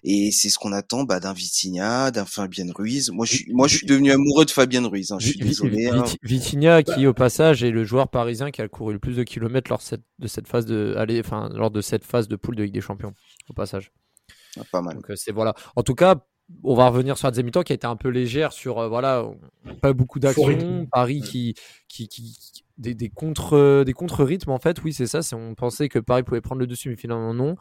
[0.04, 3.12] Et c'est ce qu'on attend bah, d'un Vitinha, d'un Fabien Ruiz.
[3.12, 5.12] Moi, je suis, moi, je suis devenu amoureux de Fabien Ruiz.
[5.12, 5.88] Hein, je suis désolé.
[5.88, 6.04] Hein.
[6.24, 9.70] Vitinha, qui au passage est le joueur parisien qui a couru le plus de kilomètres
[9.70, 9.82] lors
[10.20, 12.82] de cette phase de, allez, enfin, lors de cette phase de poule de Ligue des
[12.82, 13.14] Champions,
[13.50, 13.92] au passage.
[14.60, 14.96] Ah, pas mal.
[14.96, 15.54] Donc euh, c'est voilà.
[15.76, 16.16] En tout cas,
[16.64, 18.88] on va revenir sur la deuxième mi-temps qui a été un peu légère sur euh,
[18.88, 19.26] voilà
[19.82, 20.88] pas beaucoup d'action.
[20.92, 21.56] Paris qui
[21.88, 22.38] qui, qui
[22.78, 24.82] des, des contre des contre rythmes en fait.
[24.84, 27.56] Oui c'est ça c'est on pensait que Paris pouvait prendre le dessus mais finalement non.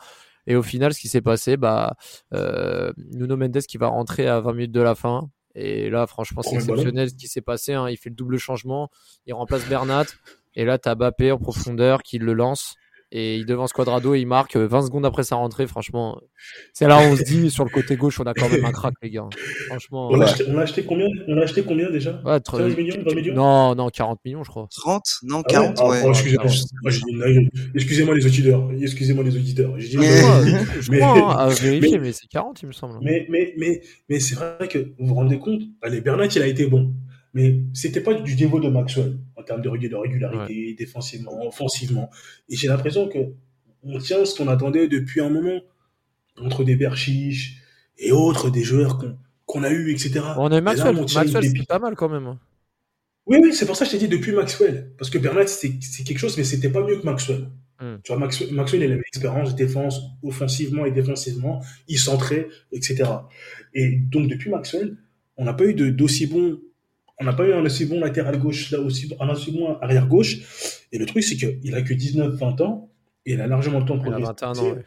[0.47, 1.97] Et au final ce qui s'est passé bah
[2.33, 5.31] euh, Nuno Mendes qui va rentrer à 20 minutes de la fin.
[5.55, 7.89] Et là franchement c'est exceptionnel ce qui s'est passé hein.
[7.89, 8.91] il fait le double changement.
[9.27, 10.07] Il remplace Bernat.
[10.55, 12.77] Et là t'as Bappé en profondeur qui le lance
[13.17, 15.67] et il devance Quadrado et il marque 20 secondes après sa rentrée.
[15.67, 16.21] Franchement,
[16.75, 18.73] c'est là où on se dit sur le côté gauche, on a quand même un
[18.73, 19.27] crack, les gars.
[19.69, 20.11] Franchement.
[20.13, 22.21] On, a acheté, on, a acheté, combien On a acheté combien déjà?
[22.27, 23.35] Ouais, 15 millions, 20 millions?
[23.35, 24.69] Non, non, 40 millions, je crois.
[24.71, 26.03] 30 Non, 40, ah ouais.
[26.05, 26.45] Ah, excusez-moi,
[27.75, 28.71] excusez-moi les auditeurs.
[28.79, 29.75] Excusez-moi les auditeurs.
[29.79, 32.99] Dit, je mais, crois, hein, à vérifier, mais, c'est 40, il me semble.
[33.01, 36.47] Mais, mais, mais, mais c'est vrai que vous vous rendez compte, allez, Bernat, il a
[36.47, 36.93] été bon.
[37.37, 42.09] Mais c'était pas du niveau de Maxwell en termes de régularité, défensivement, offensivement.
[42.49, 43.19] Et j'ai l'impression que
[43.83, 45.61] on tient ce qu'on attendait depuis un moment
[46.39, 47.61] entre des Berchiches
[47.99, 48.99] et autres, des joueurs
[49.45, 50.23] qu'on a eu, etc.
[50.39, 52.27] On a eu Maxwell, Maxwell c'est pas mal quand même.
[52.27, 52.39] Hein.
[53.27, 54.93] Oui, oui, c'est pour ça que je t'ai dit depuis Maxwell.
[54.97, 57.51] Parce que Bernat, c'est quelque chose, mais c'était pas mieux que Maxwell.
[57.79, 57.97] Hmm.
[58.03, 63.05] Tu vois, Maxwell, Maxwell, il avait l'expérience défense offensivement et défensivement, il centrait, etc.
[63.75, 64.97] Et donc, depuis Maxwell,
[65.37, 66.59] on n'a pas eu d'aussi bon,
[67.19, 70.07] on n'a pas eu un aussi bon latéral gauche, là aussi, un aussi bon arrière
[70.07, 70.89] gauche.
[70.93, 72.91] Et le truc, c'est qu'il a que 19-20 ans,
[73.25, 74.19] et il a largement le temps pour le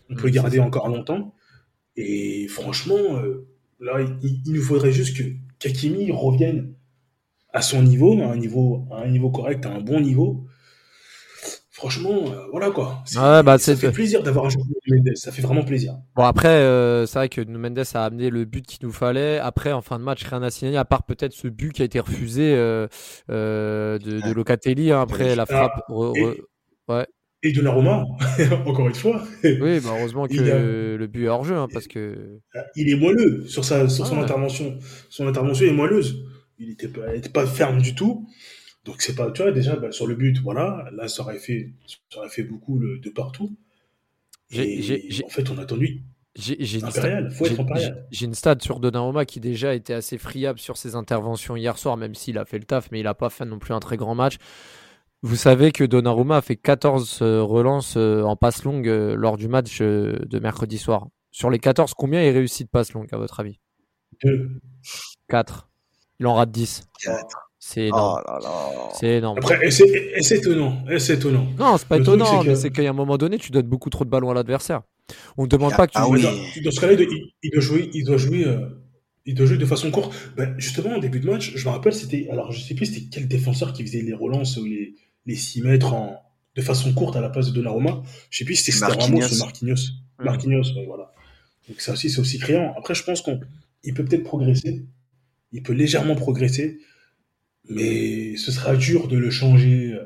[0.10, 1.34] On peut le garder encore longtemps.
[1.96, 3.48] Et franchement, euh,
[3.80, 5.24] là, il, il, nous faudrait juste que
[5.60, 6.74] Kakimi revienne
[7.52, 10.46] à son niveau, à un niveau, à un niveau correct, à un bon niveau.
[11.80, 13.02] Franchement, euh, voilà quoi.
[13.16, 15.16] bah, ça fait plaisir d'avoir un joueur de Mendes.
[15.16, 15.96] Ça fait vraiment plaisir.
[16.14, 19.40] Bon après, euh, c'est vrai que Mendes a amené le but qu'il nous fallait.
[19.40, 21.86] Après, en fin de match, rien à signaler à part peut-être ce but qui a
[21.86, 22.88] été refusé euh,
[23.30, 25.86] de, de, Locatelli hein, après la frappe.
[25.88, 27.08] ouais.
[27.44, 28.04] Et de Roma,
[28.66, 29.24] encore une fois.
[29.46, 32.42] Oui, bah heureusement que le but est hors jeu, hein, parce que.
[32.76, 34.78] Il est moelleux sur sa, sur son intervention.
[35.10, 36.26] Son intervention est moelleuse
[36.60, 38.28] il n'était pas, pas, ferme du tout.
[38.90, 41.74] Donc c'est pas, tu vois, déjà bah, sur le but, voilà, là ça aurait fait,
[42.12, 43.56] ça aurait fait beaucoup le, de partout.
[44.52, 46.02] Et en fait, on a attendu.
[46.36, 51.98] J'ai une, stat sur Donnarumma qui déjà était assez friable sur ses interventions hier soir,
[51.98, 53.96] même s'il a fait le taf, mais il n'a pas fait non plus un très
[53.96, 54.38] grand match.
[55.22, 59.38] Vous savez que Donnarumma a fait 14 euh, relances euh, en passe longue euh, lors
[59.38, 61.10] du match de mercredi soir.
[61.30, 63.60] Sur les 14, combien il réussit de passe longue, à votre avis?
[64.24, 64.50] Deux.
[65.28, 65.70] 4.
[66.20, 66.88] Il en rate 10.
[67.72, 68.24] C'est énorme.
[68.28, 69.38] Oh c'est énorme.
[69.38, 70.84] Après, et c'est étonnant.
[70.98, 71.46] c'est étonnant.
[71.60, 74.10] Non, c'est pas étonnant, mais c'est qu'à un moment donné, tu donnes beaucoup trop de
[74.10, 74.82] ballons à l'adversaire.
[75.38, 75.98] On ne demande pas que tu.
[76.00, 76.24] Ah oui.
[76.64, 76.94] Dans ce cas-là,
[77.44, 78.70] il, doit jouer, il doit jouer, euh,
[79.26, 80.16] il doit jouer de façon courte.
[80.36, 83.08] Ben, justement, au début de match, je me rappelle, c'était, alors je sais plus, c'était
[83.12, 84.96] quel défenseur qui faisait les relances ou les,
[85.28, 86.20] les 6 mètres en,
[86.56, 88.02] de façon courte à la place de Donnarumma.
[88.32, 89.76] Je sais plus si c'était Ramos ou Marquinhos.
[90.20, 91.12] Marquinhos, voilà.
[91.68, 92.74] Donc ça aussi, c'est aussi criant.
[92.78, 93.40] Après, je pense qu'on,
[93.84, 94.86] il peut peut-être progresser
[95.52, 96.80] il peut légèrement progresser,
[97.70, 99.98] mais ce sera dur de le changer.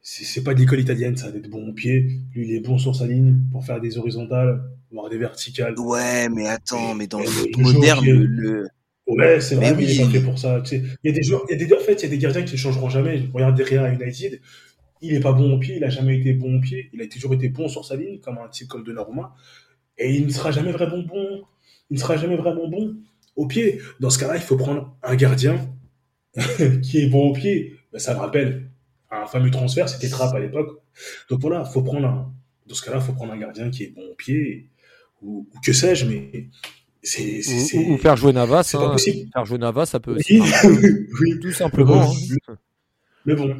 [0.00, 2.20] C'est pas d'école italienne, ça, d'être bon au pied.
[2.34, 5.78] Lui, il est bon sur sa ligne pour faire des horizontales, voire des verticales.
[5.78, 8.68] Ouais, mais attends, mais dans le foot moderne, le...
[9.06, 10.60] Ouais, c'est vrai, mais il est pas fait pour ça.
[10.62, 12.06] Tu sais, il y a des joueurs, il y a des, en fait, il y
[12.06, 13.28] a des gardiens qui ne changeront jamais.
[13.32, 14.40] Regarde derrière à United,
[15.00, 17.06] il est pas bon au pied, il a jamais été bon au pied, il a
[17.06, 19.34] toujours été bon sur sa ligne, comme un type comme Donnarumma,
[19.96, 21.42] et il ne sera jamais vraiment bon.
[21.90, 22.96] Il ne sera jamais vraiment bon
[23.34, 23.80] au pied.
[23.98, 25.58] Dans ce cas-là, il faut prendre un gardien
[26.82, 27.74] qui est bon au pied.
[27.92, 28.70] Ben, ça me rappelle
[29.10, 30.82] un fameux transfert, c'était Trapp à l'époque.
[31.30, 32.32] Donc voilà, faut prendre un,
[32.66, 34.68] dans ce cas-là, il faut prendre un gardien qui est bon au pied,
[35.22, 36.48] ou, que sais-je, mais
[37.02, 37.40] c'est,
[37.76, 38.64] ou, faire jouer Navas.
[38.64, 38.92] C'est pas hein.
[38.92, 39.30] possible.
[39.32, 40.40] Faire jouer Navas, ça peut aussi.
[40.40, 42.12] oui, tout simplement.
[43.24, 43.56] Mais bon.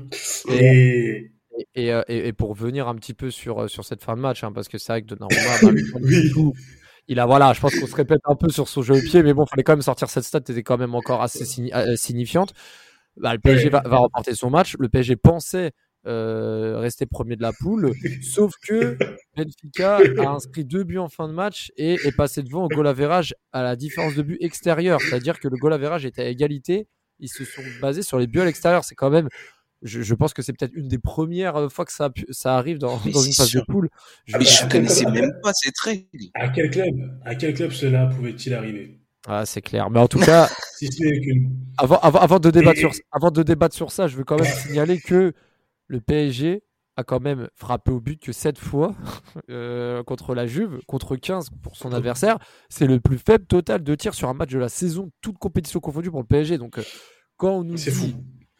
[0.51, 1.31] Et,
[1.75, 4.53] et, et, et, pour venir un petit peu sur, sur cette fin de match, hein,
[4.53, 6.33] parce que c'est vrai que Donnarumma, oui
[7.09, 9.23] il a voilà, je pense qu'on se répète un peu sur son jeu au pied,
[9.23, 11.45] mais bon, il fallait quand même sortir cette stat, était quand même encore assez
[11.75, 12.53] euh, signifiante.
[13.17, 14.77] Bah, le PSG va, remporter son match.
[14.79, 15.73] Le PSG pensait
[16.07, 17.93] euh, rester premier de la poule,
[18.23, 18.97] sauf que
[19.37, 22.87] Benfica a inscrit deux buts en fin de match et est passé devant au goal
[22.87, 26.89] average à la différence de but extérieur, c'est-à-dire que le goal average était à égalité.
[27.21, 28.85] Ils se sont basés sur les buts à l'extérieur.
[28.85, 29.29] C'est quand même
[29.83, 32.97] je, pense que c'est peut-être une des premières euh, fois que ça, ça arrive dans,
[32.97, 33.89] dans une phase de poule.
[34.27, 36.07] Je ne ah, connaissais même pas cette règle.
[36.35, 39.01] À quel club, à quel club cela pouvait-il arriver?
[39.27, 39.91] Ah, c'est clair.
[39.91, 40.49] Mais en tout cas,
[41.79, 44.53] avant, avant, avant, de débattre sur, avant de débattre sur ça, je veux quand même
[44.67, 45.33] signaler que
[45.87, 46.63] le PSG
[46.97, 48.95] a quand même frappé au but que 7 fois
[49.51, 52.39] euh, contre la Juve, contre 15 pour son adversaire.
[52.69, 55.79] C'est le plus faible total de tirs sur un match de la saison, toute compétition
[55.79, 56.59] confondue pour le PSG.
[56.59, 56.83] Donc, euh,
[57.37, 57.91] quand on nous dit.
[57.91, 58.07] Fou.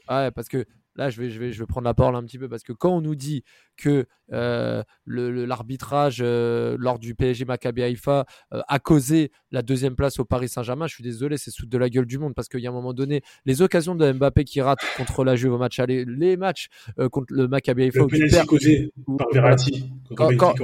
[0.09, 0.65] Ouais, parce que
[0.99, 2.73] là, je vais, je vais, je vais prendre la parole un petit peu parce que
[2.73, 3.45] quand on nous dit
[3.77, 10.19] que euh, l'arbitrage euh, lors du PSG Maccabi Haïfa euh, a causé la deuxième place
[10.19, 12.61] au Paris Saint-Germain, je suis désolé, c'est sous de la gueule du monde parce qu'il
[12.61, 15.59] y a un moment donné, les occasions de Mbappé qui rate contre la Juve au
[15.59, 16.69] match aller, les matchs
[17.13, 19.93] contre le Maccabi Haïfa le causé par Verratti.
[20.17, 20.55] Quand,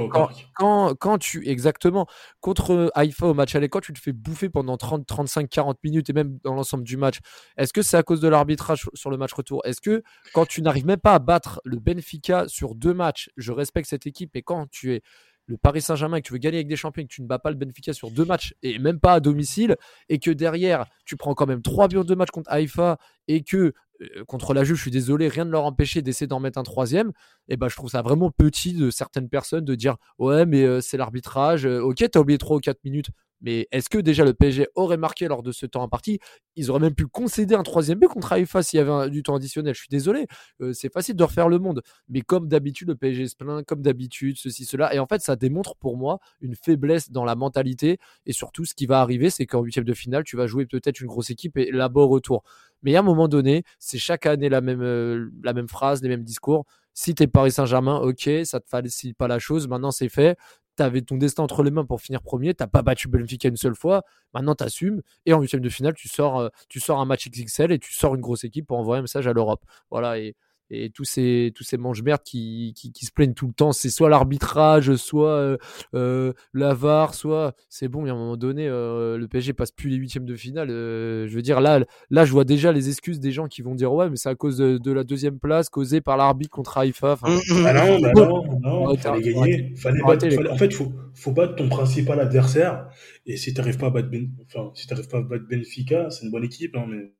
[0.53, 2.07] quand, quand, tu exactement
[2.41, 6.09] contre Haïfa au match aller, quand tu te fais bouffer pendant 30, 35, 40 minutes
[6.09, 7.19] et même dans l'ensemble du match,
[7.57, 9.61] est-ce que c'est à cause de l'arbitrage sur le match retour?
[9.65, 13.51] Est-ce que quand tu n'arrives même pas à battre le Benfica sur deux matchs, je
[13.51, 14.35] respecte cette équipe.
[14.35, 15.01] Et quand tu es
[15.47, 17.27] le Paris Saint-Germain et que tu veux gagner avec des champions et que tu ne
[17.27, 19.77] bats pas le Benfica sur deux matchs et même pas à domicile,
[20.09, 23.43] et que derrière, tu prends quand même trois buts en deux matchs contre Haïfa et
[23.43, 26.57] que euh, contre la Juve, je suis désolé, rien ne leur empêcher d'essayer d'en mettre
[26.57, 27.09] un troisième,
[27.47, 30.63] et eh ben je trouve ça vraiment petit de certaines personnes de dire ouais mais
[30.63, 33.07] euh, c'est l'arbitrage, euh, ok t'as oublié 3 ou 4 minutes,
[33.41, 36.19] mais est-ce que déjà le PSG aurait marqué lors de ce temps en partie
[36.55, 39.35] Ils auraient même pu concéder un troisième but contre Haïfa s'il y avait du temps
[39.35, 39.73] additionnel.
[39.73, 40.27] Je suis désolé,
[40.73, 41.81] c'est facile de refaire le monde.
[42.09, 44.93] Mais comme d'habitude, le PSG se plaint, comme d'habitude, ceci, cela.
[44.93, 47.97] Et en fait, ça démontre pour moi une faiblesse dans la mentalité.
[48.25, 50.99] Et surtout, ce qui va arriver, c'est qu'en huitième de finale, tu vas jouer peut-être
[51.01, 52.43] une grosse équipe et là-bas retour.
[52.83, 56.09] Mais à un moment donné, c'est chaque année la même, euh, la même phrase, les
[56.09, 56.65] mêmes discours.
[56.93, 59.67] Si tu es Paris Saint-Germain, ok, ça te facilite pas la chose.
[59.67, 60.37] Maintenant, c'est fait.
[60.77, 62.53] Tu ton destin entre les mains pour finir premier.
[62.53, 64.03] Tu pas battu Benfica une seule fois.
[64.33, 65.01] Maintenant, tu assumes.
[65.25, 67.93] Et en huitième de finale, tu sors, euh, tu sors un match XXL et tu
[67.93, 69.63] sors une grosse équipe pour envoyer un message à l'Europe.
[69.91, 70.19] Voilà.
[70.19, 70.35] Et
[70.69, 73.71] et tous ces tous ces manches merdes qui, qui, qui, se plaignent tout le temps.
[73.71, 75.57] C'est soit l'arbitrage soit euh,
[75.93, 76.75] euh la
[77.13, 80.25] soit c'est bon y a un moment donné euh, le PSG passe plus les huitièmes
[80.25, 80.69] de finale.
[80.71, 83.75] Euh, je veux dire là là je vois déjà les excuses des gens qui vont
[83.75, 87.17] dire ouais mais c'est à cause de, la deuxième place causée par l'arbitre contre Haïfa
[87.21, 87.29] ah
[87.73, 88.97] non bah non non.
[88.97, 89.73] fallait gagner.
[89.75, 92.87] fallait battre, en fait faut faut battre ton principal adversaire.
[93.25, 96.25] Et si t'arrives pas à battre ben, enfin si t'arrives pas à battre Benfica c'est
[96.25, 97.13] une bonne équipe hein, mais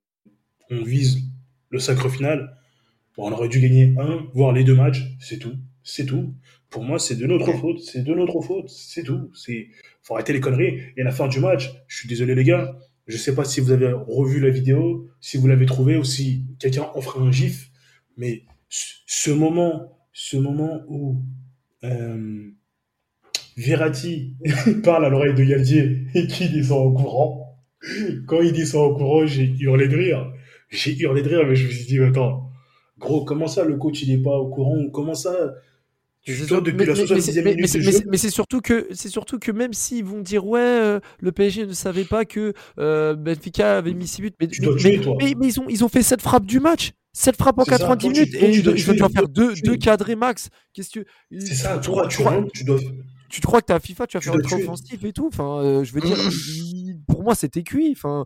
[0.71, 1.19] on vise
[1.69, 2.55] le sacre final
[3.17, 5.55] on aurait dû gagner un, voire les deux matchs, c'est tout.
[5.83, 6.33] C'est tout.
[6.69, 7.79] Pour moi, c'est de notre faute.
[7.79, 8.69] C'est de notre faute.
[8.69, 9.31] C'est tout.
[9.33, 9.67] C'est,
[10.01, 10.79] faut arrêter les conneries.
[10.97, 12.77] Et à la fin du match, je suis désolé les gars.
[13.07, 16.43] Je sais pas si vous avez revu la vidéo, si vous l'avez trouvé ou si
[16.59, 17.69] quelqu'un en un gif.
[18.17, 21.21] Mais ce moment, ce moment où
[21.83, 22.49] euh,
[23.57, 24.35] Verratti
[24.83, 27.63] parle à l'oreille de Yaldier et qui descend au courant.
[28.25, 30.33] Quand il descend au courant, j'ai hurlé de rire.
[30.69, 32.44] J'ai hurlé de rire, mais je me suis dit, attends,
[32.97, 35.53] Gros, comment ça, le coach, il n'est pas au courant Comment ça
[36.27, 40.45] depuis la 70 minute mais, c'est surtout que c'est surtout que même s'ils vont dire
[40.45, 44.47] ouais euh, le PSG ne savait pas que euh, Benfica avait mis 6 buts mais,
[44.47, 46.91] ils ont ils ont fait cette frappe du match.
[47.13, 50.49] Cette frappe en 90 minutes et doivent en faire deux, deux cadrés max.
[50.73, 52.77] Qu'est-ce que c'est ça tu crois, tu, crois, tu, dois...
[53.29, 55.27] tu te crois que t'es à FIFA tu vas faire un offensif et tout?
[55.27, 56.17] Enfin euh, je veux dire
[57.07, 57.93] pour moi c'était cuit.
[57.95, 58.25] Enfin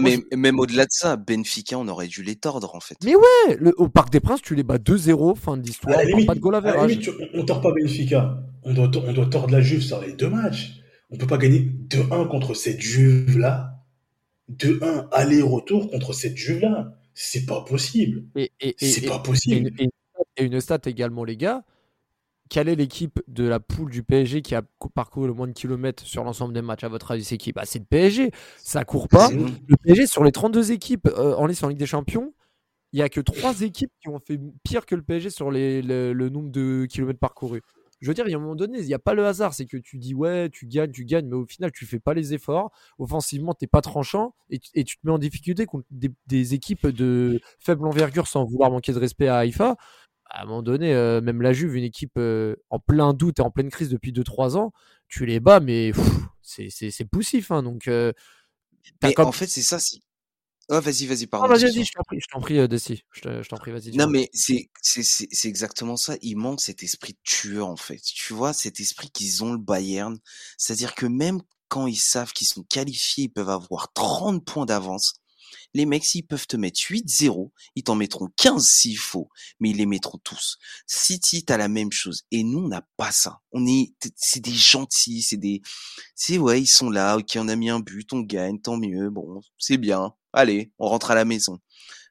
[0.00, 2.96] mais même au-delà de ça, Benfica, on aurait dû les tordre en fait.
[3.04, 6.34] Mais ouais, le, au Parc des Princes, tu les bats 2-0, fin de l'histoire, pas
[6.34, 6.86] de goal à, à
[7.34, 10.80] On tord pas Benfica, on doit, on doit tordre la Juve sur les deux matchs.
[11.10, 13.78] On peut pas gagner 2-1 contre cette Juve-là.
[14.52, 16.94] 2-1 aller-retour contre cette Juve-là.
[17.14, 18.24] C'est pas possible.
[18.78, 19.70] C'est pas possible.
[20.36, 21.62] et une stat également, les gars
[22.50, 24.62] quelle est l'équipe de la poule du PSG qui a
[24.94, 27.52] parcouru le moins de kilomètres sur l'ensemble des matchs À votre avis, c'est qui?
[27.52, 28.30] Bah, C'est le PSG.
[28.58, 29.30] Ça court pas.
[29.30, 32.34] Le PSG, sur les 32 équipes euh, en liste en Ligue des Champions,
[32.92, 36.28] il n'y a que 3 équipes qui ont fait pire que le PSG sur le,
[36.28, 37.62] nombre de kilomètres parcourus.
[38.00, 39.54] Je veux dire, il y a un moment donné, il n'y a pas le hasard.
[39.54, 42.12] C'est que tu dis, ouais, tu gagnes, tu gagnes, mais au final, tu fais pas
[42.12, 42.70] les efforts.
[42.98, 46.86] Offensivement, tu n'es pas tranchant et, tu te mets en difficulté contre des, des, équipes
[46.88, 49.76] de faible envergure sans vouloir manquer de respect à Haïfa
[50.34, 53.42] à un moment donné, euh, même la Juve, une équipe euh, en plein doute et
[53.42, 54.72] en pleine crise depuis 2-3 ans,
[55.06, 55.92] tu les bats, mais
[56.42, 57.52] c'est poussif.
[57.52, 58.12] Hein, donc, euh,
[59.18, 59.78] En fait, c'est ça.
[60.70, 61.46] Oh, vas-y, vas-y, pardon.
[61.46, 63.04] vas-y, vas-y, je t'en prie, je t'en prie, Desi.
[63.12, 63.96] Je t'en prie, vas-y.
[63.96, 64.68] Non, mais c'est
[65.44, 66.16] exactement ça.
[66.20, 68.00] Il manque cet esprit tueur, en fait.
[68.02, 70.18] Tu vois, cet esprit qu'ils ont, le Bayern.
[70.58, 75.14] C'est-à-dire que même quand ils savent qu'ils sont qualifiés, ils peuvent avoir 30 points d'avance
[75.74, 79.28] les mecs, s'ils peuvent te mettre 8-0, ils t'en mettront 15 s'il faut,
[79.60, 80.58] mais ils les mettront tous.
[80.86, 82.24] City, t'as la même chose.
[82.30, 83.40] Et nous, on n'a pas ça.
[83.52, 85.62] On est, c'est des gentils, c'est des,
[86.14, 89.10] c'est ouais, ils sont là, ok, on a mis un but, on gagne, tant mieux,
[89.10, 90.14] bon, c'est bien.
[90.32, 91.60] Allez, on rentre à la maison.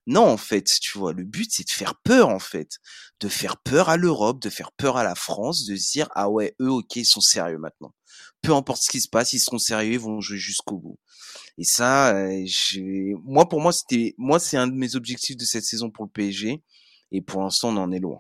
[0.06, 2.80] Non, en fait, tu vois, le but, c'est de faire peur, en fait.
[3.20, 6.30] De faire peur à l'Europe, de faire peur à la France, de se dire, ah
[6.30, 7.94] ouais, eux, ok, ils sont sérieux maintenant.
[8.42, 11.00] Peu importe ce qui se passe, ils seront sérieux, ils vont jouer jusqu'au bout.
[11.58, 12.46] Et ça, euh,
[13.24, 16.12] moi, pour moi, c'était, moi, c'est un de mes objectifs de cette saison pour le
[16.12, 16.62] PSG.
[17.12, 18.20] Et pour l'instant, on en est loin.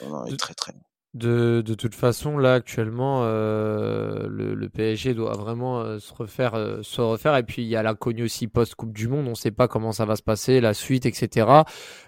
[0.00, 0.82] On en est très, très loin.
[1.14, 6.54] De, de, toute façon, là actuellement, euh, le, le, PSG doit vraiment euh, se refaire,
[6.54, 7.36] euh, se refaire.
[7.36, 9.26] Et puis il y a l'inconnu aussi post Coupe du Monde.
[9.26, 11.46] On ne sait pas comment ça va se passer, la suite, etc.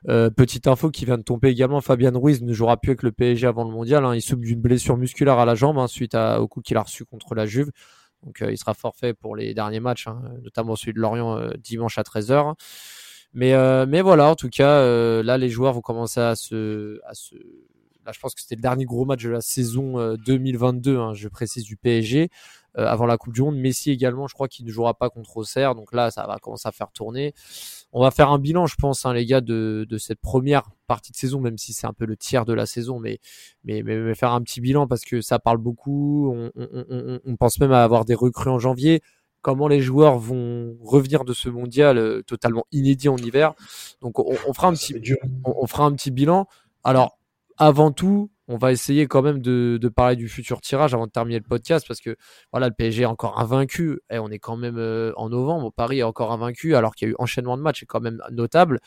[0.07, 1.83] petite info qui vient de tomber également.
[1.83, 4.07] Fabien Ruiz ne jouera plus avec le PSG avant le Mondial.
[4.07, 4.15] Hein.
[4.15, 7.05] Il souffre d'une blessure musculaire à la jambe hein, suite au coup qu'il a reçu
[7.05, 7.71] contre la Juve.
[8.23, 12.03] Donc il sera forfait pour les derniers matchs, hein, notamment celui de Lorient dimanche à
[12.03, 12.55] 13h.
[13.35, 13.53] Mais,
[13.87, 14.81] mais voilà, en tout cas,
[15.23, 17.35] là les joueurs vont commencer à se, à se
[18.05, 21.15] Là, je pense que c'était le dernier gros match de la saison 2022, euh, hein,
[21.15, 22.29] je précise, du PSG,
[22.77, 23.57] euh, avant la Coupe du Monde.
[23.57, 25.75] Messi également, je crois qu'il ne jouera pas contre Auxerre.
[25.75, 27.33] Donc là, ça va commencer à faire tourner.
[27.93, 31.13] On va faire un bilan, je pense, hein, les gars, de, de cette première partie
[31.13, 33.21] de saison, même si c'est un peu le tiers de la saison, mais,
[33.65, 36.31] mais, mais, faire un petit bilan parce que ça parle beaucoup.
[36.35, 39.03] On, on, on, on, pense même à avoir des recrues en janvier.
[39.45, 43.53] Comment les joueurs vont revenir de ce mondial euh, totalement inédit en hiver.
[44.01, 44.95] Donc on, fera un petit,
[45.45, 46.49] on, fera un petit bilan.
[46.83, 47.19] Alors
[47.59, 51.13] avant tout, on va essayer quand même de, de, parler du futur tirage avant de
[51.13, 52.17] terminer le podcast parce que
[52.53, 55.73] voilà, le PSG est encore invaincu et on est quand même euh, en novembre.
[55.73, 58.21] Paris est encore invaincu alors qu'il y a eu enchaînement de matchs, c'est quand même
[58.31, 58.81] notable.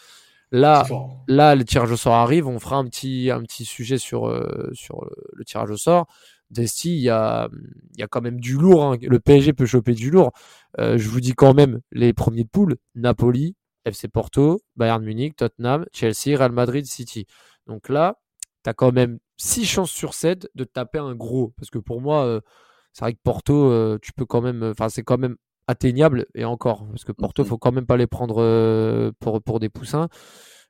[0.51, 0.85] Là,
[1.27, 2.47] là, le tirage au sort arrive.
[2.47, 6.07] On fera un petit, un petit sujet sur, euh, sur le tirage au sort.
[6.51, 7.49] Desti, il y a,
[7.97, 8.83] y a quand même du lourd.
[8.85, 8.97] Hein.
[9.01, 10.31] Le PSG peut choper du lourd.
[10.79, 15.35] Euh, je vous dis quand même les premiers de poule Napoli, FC Porto, Bayern Munich,
[15.35, 17.25] Tottenham, Chelsea, Real Madrid, City.
[17.67, 18.17] Donc là,
[18.67, 21.53] tu as quand même 6 chances sur 7 de taper un gros.
[21.57, 22.41] Parce que pour moi, euh,
[22.91, 24.63] c'est vrai que Porto, euh, tu peux quand même.
[24.63, 26.85] Enfin, c'est quand même atteignable et encore.
[26.89, 30.09] Parce que Porto, faut quand même pas les prendre euh, pour, pour des poussins.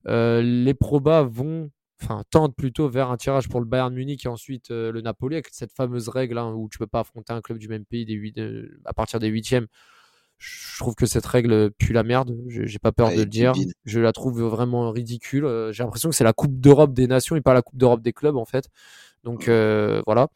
[0.05, 1.71] les probas vont.
[2.03, 5.47] Enfin, tendent plutôt vers un tirage pour le Bayern Munich et ensuite le Napoli, avec
[5.51, 8.13] cette fameuse règle hein, où tu peux pas affronter un club du même pays des
[8.13, 8.39] 8,
[8.85, 9.65] à partir des huitièmes
[10.37, 12.35] je trouve que cette règle pue la merde.
[12.47, 13.53] J'ai pas peur de le dire.
[13.85, 15.45] Je la trouve vraiment ridicule.
[15.45, 18.01] Euh, j'ai l'impression que c'est la Coupe d'Europe des nations et pas la Coupe d'Europe
[18.01, 18.69] des clubs en fait.
[19.23, 20.27] Donc euh, voilà.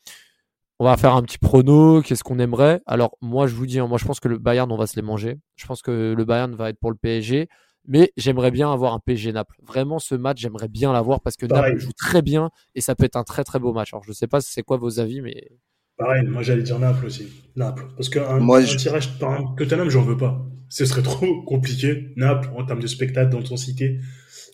[0.80, 2.02] On va faire un petit prono.
[2.02, 2.82] Qu'est-ce qu'on aimerait?
[2.88, 4.96] Alors moi je vous dis, hein, moi je pense que le Bayern on va se
[4.96, 5.38] les manger.
[5.56, 7.48] Je pense que le Bayern va être pour le PSG.
[7.88, 9.56] Mais j'aimerais bien avoir un PSG Naples.
[9.64, 13.06] Vraiment, ce match, j'aimerais bien l'avoir parce que Naples joue très bien et ça peut
[13.06, 13.92] être un très très beau match.
[13.92, 15.50] Alors, je sais pas c'est quoi vos avis, mais
[15.98, 17.28] Pareil, moi j'allais dire Naples aussi.
[17.56, 17.88] Naples.
[17.96, 20.46] Parce qu'un un tirage par Tottenham, j'en veux pas.
[20.70, 22.14] Ce serait trop compliqué.
[22.16, 24.00] Naples, en termes de spectacle, d'intensité,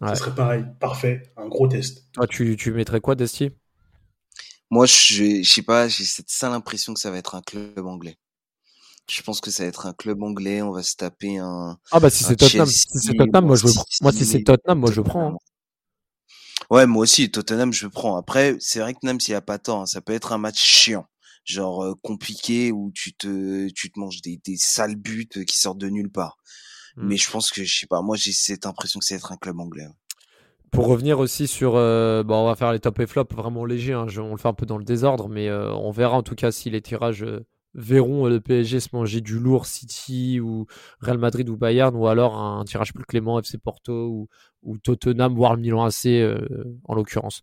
[0.02, 0.10] ouais.
[0.10, 0.66] ce serait pareil.
[0.80, 1.32] Parfait.
[1.38, 2.06] Un gros test.
[2.14, 3.52] Toi, tu, tu mettrais quoi, Desti?
[4.70, 7.86] Moi, je, je sais pas, j'ai cette sale impression que ça va être un club
[7.86, 8.18] anglais.
[9.10, 10.62] Je pense que ça va être un club anglais.
[10.62, 11.78] On va se taper un.
[11.92, 13.68] Ah, bah si c'est Tottenham, si c'est Tottenham, moi, je
[14.02, 15.34] moi si c'est Tottenham, moi je prends.
[15.34, 15.38] Hein.
[16.70, 18.18] Ouais, moi aussi, Tottenham, je prends.
[18.18, 20.38] Après, c'est vrai que même s'il n'y a pas tant, hein, ça peut être un
[20.38, 21.08] match chiant
[21.48, 25.90] genre compliqué où tu te tu te manges des, des sales buts qui sortent de
[25.90, 26.38] nulle part.
[26.98, 27.18] Mais mmh.
[27.18, 29.60] je pense que je sais pas, moi j'ai cette impression que c'est être un club
[29.60, 29.88] anglais.
[30.72, 34.08] Pour revenir aussi sur, bon, on va faire les top et flop vraiment léger, hein,
[34.18, 36.70] on le fait un peu dans le désordre, mais on verra en tout cas si
[36.70, 37.26] les tirages
[37.74, 40.66] verront le PSG se manger du lourd City ou
[41.00, 44.28] Real Madrid ou Bayern, ou alors un, tirage plus clément FC Porto ou,
[44.64, 46.08] ou Tottenham, voire Milan AC
[46.86, 47.42] en l'occurrence.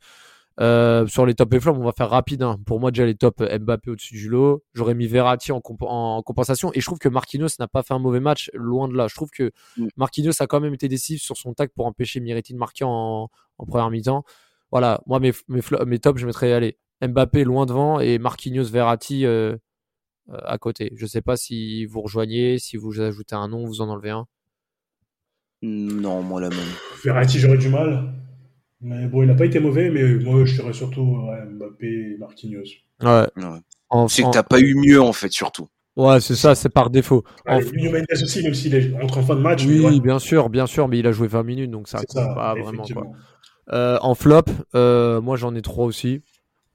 [0.60, 2.42] Euh, sur les top et flop, on va faire rapide.
[2.42, 2.60] Hein.
[2.64, 4.62] Pour moi, déjà les top euh, Mbappé au-dessus du lot.
[4.72, 6.70] J'aurais mis Verratti en, en, compensation.
[6.74, 9.08] Et je trouve que Marquinhos n'a pas fait un mauvais match, loin de là.
[9.08, 9.88] Je trouve que mm.
[9.96, 13.30] Marquinhos a quand même été décisif sur son tac pour empêcher Miriti de marquer en,
[13.58, 14.24] en première mi-temps.
[14.70, 19.26] Voilà, moi mes, mes, mes tops, je mettrais aller Mbappé loin devant et Marquinhos Verratti
[19.26, 19.56] euh,
[20.30, 20.92] euh, à côté.
[20.96, 24.26] Je sais pas si vous rejoignez, si vous ajoutez un nom, vous en enlevez un.
[25.62, 26.58] Non, moi la même.
[27.04, 28.14] Verratti, j'aurais du mal.
[28.80, 31.16] Mais bon, il n'a pas été mauvais, mais moi, je dirais surtout
[31.52, 32.62] Mbappé et Marquinhos.
[33.02, 33.26] Ouais.
[33.36, 34.08] ouais.
[34.08, 35.68] C'est que t'as pas eu mieux, en fait, surtout.
[35.96, 37.22] Ouais, c'est ça, c'est par défaut.
[37.46, 37.92] Ouais, en...
[37.92, 39.64] Mendes aussi, même s'il est entre en fin de match.
[39.64, 42.54] Oui, bien sûr, bien sûr, mais il a joué 20 minutes, donc ça compte pas
[42.54, 42.84] vraiment.
[42.84, 43.06] Quoi.
[43.72, 44.42] Euh, en flop,
[44.74, 46.22] euh, moi j'en ai trois aussi.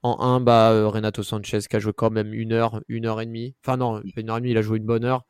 [0.02, 3.20] En un, bah, euh, Renato Sanchez qui a joué quand même une heure, une heure
[3.20, 3.54] et demie.
[3.62, 5.24] Enfin non, une heure et demie, il a joué une bonne heure.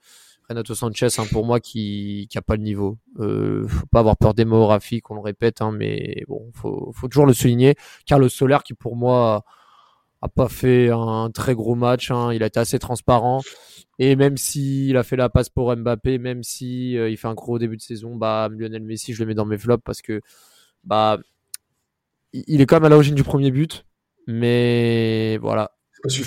[0.51, 2.99] Renato Sanchez, hein, pour moi, qui n'a pas le niveau.
[3.21, 7.33] Euh, faut pas avoir peur démographique, on le répète, hein, mais bon, faut, toujours le
[7.33, 7.77] souligner.
[8.05, 9.45] Carlos Soler, qui pour moi
[10.23, 13.43] a pas fait un très gros match, hein, il a été assez transparent.
[14.01, 17.35] Et même s'il a fait la passe pour Mbappé, même si euh, il fait un
[17.35, 20.21] gros début de saison, bah Lionel Messi, je le mets dans mes flops parce que
[20.85, 21.19] bah
[22.33, 23.85] il est quand même à l'origine du premier but,
[24.27, 25.73] mais voilà,
[26.09, 26.23] je,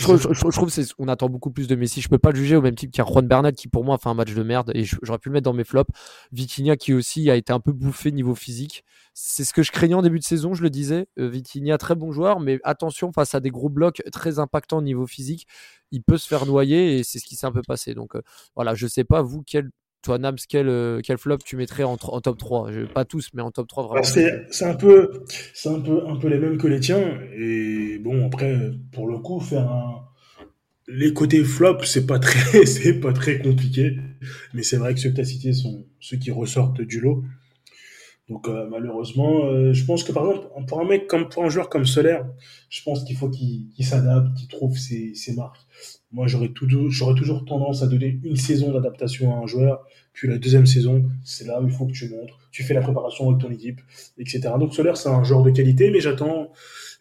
[0.51, 2.01] trouve qu'on attend beaucoup plus de Messi.
[2.01, 3.83] Je peux pas le juger au même type qu'il y a Juan Bernat qui pour
[3.83, 5.91] moi a fait un match de merde et j'aurais pu le mettre dans mes flops.
[6.31, 8.83] Vitinha qui aussi a été un peu bouffé niveau physique.
[9.13, 11.07] C'est ce que je craignais en début de saison, je le disais.
[11.19, 14.81] Euh, Vitinha très bon joueur, mais attention face à des gros blocs très impactants au
[14.81, 15.47] niveau physique,
[15.91, 17.93] il peut se faire noyer et c'est ce qui s'est un peu passé.
[17.93, 18.21] Donc euh,
[18.55, 19.69] voilà, je sais pas vous quel
[20.03, 23.51] toi, Nams, quel, euh, quel, flop tu mettrais en, top 3 Pas tous, mais en
[23.51, 24.03] top 3 vraiment.
[24.03, 25.23] C'est un, peu,
[25.65, 27.19] un, peu, un peu les mêmes que les tiens.
[27.35, 30.05] Et bon, après, pour le coup, faire un.
[30.89, 33.95] Les côtés flop, c'est pas très, pas très compliqué.
[34.53, 37.23] Mais c'est vrai que ceux que tu as cités sont ceux qui ressortent du lot.
[38.29, 41.49] Donc euh, malheureusement, euh, je pense que par exemple, pour un mec comme pour un
[41.49, 42.25] joueur comme Solaire,
[42.69, 45.59] je pense qu'il faut qu'il s'adapte, qu'il trouve ses, ses marques.
[46.11, 49.83] Moi, j'aurais toujours tendance à donner une saison d'adaptation à un joueur,
[50.13, 52.81] puis la deuxième saison, c'est là où il faut que tu montres, tu fais la
[52.81, 53.81] préparation avec ton équipe,
[54.17, 54.41] etc.
[54.59, 56.51] Donc Solaire, c'est un joueur de qualité, mais j'attends,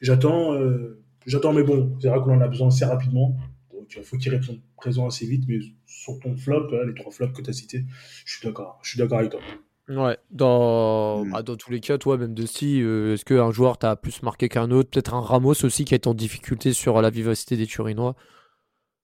[0.01, 3.37] j'attends, euh, j'attends, mais bon, c'est vrai qu'on en a besoin assez rapidement.
[3.73, 7.37] Donc il faut qu'il réponde présent assez vite, mais sur ton flop, les trois flops
[7.37, 7.85] que tu as cités,
[8.25, 9.41] je suis d'accord, je suis d'accord avec toi.
[9.89, 11.33] Ouais, dans, Mm.
[11.33, 14.49] bah, dans tous les cas, toi, même Dusty, euh, est-ce qu'un joueur t'a plus marqué
[14.49, 14.89] qu'un autre?
[14.91, 18.15] Peut-être un Ramos aussi qui est en difficulté sur la vivacité des Turinois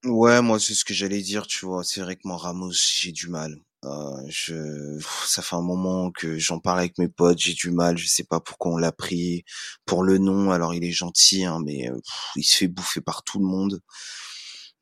[0.05, 1.83] Ouais, moi, c'est ce que j'allais dire, tu vois.
[1.83, 3.57] C'est vrai que moi, Ramos, j'ai du mal.
[3.85, 7.97] Euh, je, ça fait un moment que j'en parle avec mes potes, j'ai du mal,
[7.97, 9.45] je sais pas pourquoi on l'a pris
[9.85, 10.51] pour le nom.
[10.51, 13.45] Alors, il est gentil, hein, mais euh, pff, il se fait bouffer par tout le
[13.45, 13.79] monde.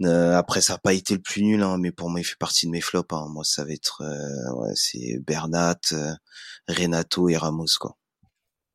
[0.04, 2.38] Euh, après, ça a pas été le plus nul, hein, mais pour moi, il fait
[2.40, 3.14] partie de mes flops.
[3.14, 3.28] Hein.
[3.30, 5.80] Moi, ça va être, euh, ouais, c'est Bernat,
[6.68, 7.96] Renato et Ramos, quoi.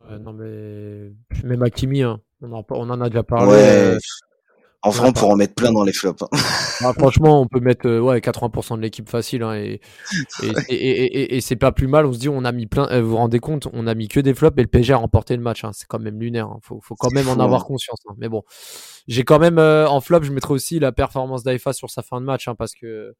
[0.09, 1.13] Non, mais
[1.45, 3.53] même Hakimi, hein, on, en, on en a déjà parlé.
[3.53, 3.99] ouais.
[4.83, 6.23] En vrai, ouais, on pourra en mettre plein dans les flops.
[6.23, 6.29] hein.
[6.33, 9.43] ah, franchement, on peut mettre euh, ouais, 80% de l'équipe facile.
[9.43, 9.81] hein, et
[10.43, 12.07] et, et, et, et- et c'est pas plus mal.
[12.07, 12.89] On se dit, on a mis plein.
[12.91, 14.97] euh, vous vous rendez compte, on a mis que des flops et le PSG a
[14.97, 15.65] remporté le match.
[15.65, 16.47] hein, c'est quand même lunaire.
[16.49, 18.01] hein, faut, faut quand même en avoir conscience.
[18.09, 18.43] hein, mais bon,
[19.07, 22.21] j'ai quand même euh, en flop, je mettrai aussi la performance d'Aifa sur sa fin
[22.21, 22.49] de match.
[22.49, 23.15] hein, parce que,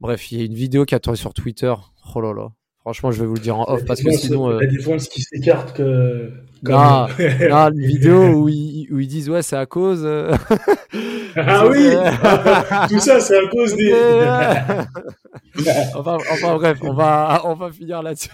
[0.00, 1.74] bref, il y a une vidéo qui a tourné sur Twitter.
[2.14, 2.48] Oh là là.
[2.82, 4.50] Franchement, je vais vous le dire en off parce que sinon.
[4.50, 6.30] euh, La défense qui s'écarte que.
[6.64, 10.32] Non, comme- non, une vidéo où ils, où ils disent ouais c'est à cause euh,
[11.36, 11.88] ah oui
[12.88, 13.92] Tout ça, c'est à cause des.
[15.94, 18.30] enfin, enfin bref on va on va finir là-dessus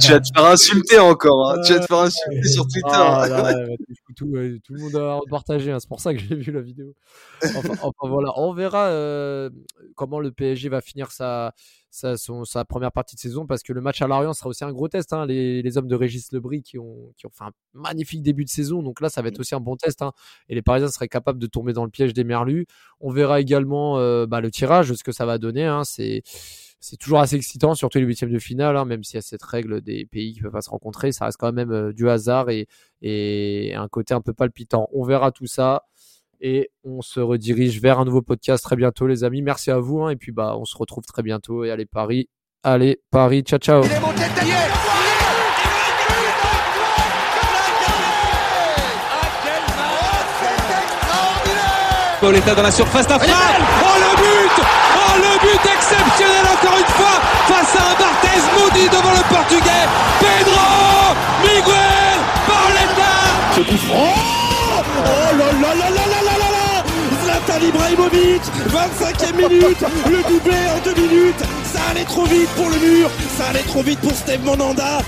[0.00, 1.50] tu vas te faire insulter encore.
[1.50, 1.60] Hein.
[1.66, 2.88] Tu vas te faire insulter sur Twitter.
[2.92, 3.76] Ah, ouais, ouais,
[4.16, 4.26] tout,
[4.74, 6.94] le monde a repartagé, hein, c'est pour ça que j'ai vu la vidéo.
[7.42, 9.50] Enfin, enfin, voilà, on verra euh,
[9.94, 11.54] comment le PSG va finir sa,
[11.90, 14.64] sa, son- sa première partie de saison parce que le match à Lorient sera aussi
[14.64, 15.12] un gros test.
[15.12, 15.26] hein.
[15.26, 18.50] Les, les hommes de Régis Lebris qui ont, qui ont fait un magnifique début de
[18.50, 20.02] saison, donc là ça va être aussi un bon test.
[20.02, 20.12] hein.
[20.48, 22.66] Et les Parisiens seraient capables de tomber dans le piège des Merlus.
[23.00, 25.80] On verra également euh, bah, le tirage, ce que ça va donner.
[25.84, 26.22] C'est
[26.80, 29.42] c'est toujours assez excitant, surtout les huitièmes de finale, hein, même s'il y a cette
[29.42, 32.48] règle des pays qui peuvent pas se rencontrer, ça reste quand même euh, du hasard
[32.48, 32.66] et,
[33.02, 34.88] et un côté un peu palpitant.
[34.92, 35.84] On verra tout ça
[36.40, 39.42] et on se redirige vers un nouveau podcast très bientôt, les amis.
[39.42, 42.30] Merci à vous hein, et puis bah on se retrouve très bientôt et allez Paris,
[42.62, 43.82] allez Paris, ciao ciao.
[52.20, 53.36] Pauletta dans la surface d'affaire.
[53.82, 54.09] Oh le
[55.52, 57.16] but exceptionnel encore une fois
[57.48, 59.86] face à un Barthez maudit devant le portugais.
[60.20, 63.14] Pedro Miguel Pauletta
[63.56, 64.14] Ce coup franc.
[64.78, 66.84] Oh là là là là là là là
[67.22, 69.84] Zlatan Ibrahimovic 25e minute.
[70.06, 71.42] Le doublé en deux minutes.
[71.72, 73.10] Ça allait trop vite pour le mur.
[73.36, 75.00] Ça allait trop vite pour Steve Monanda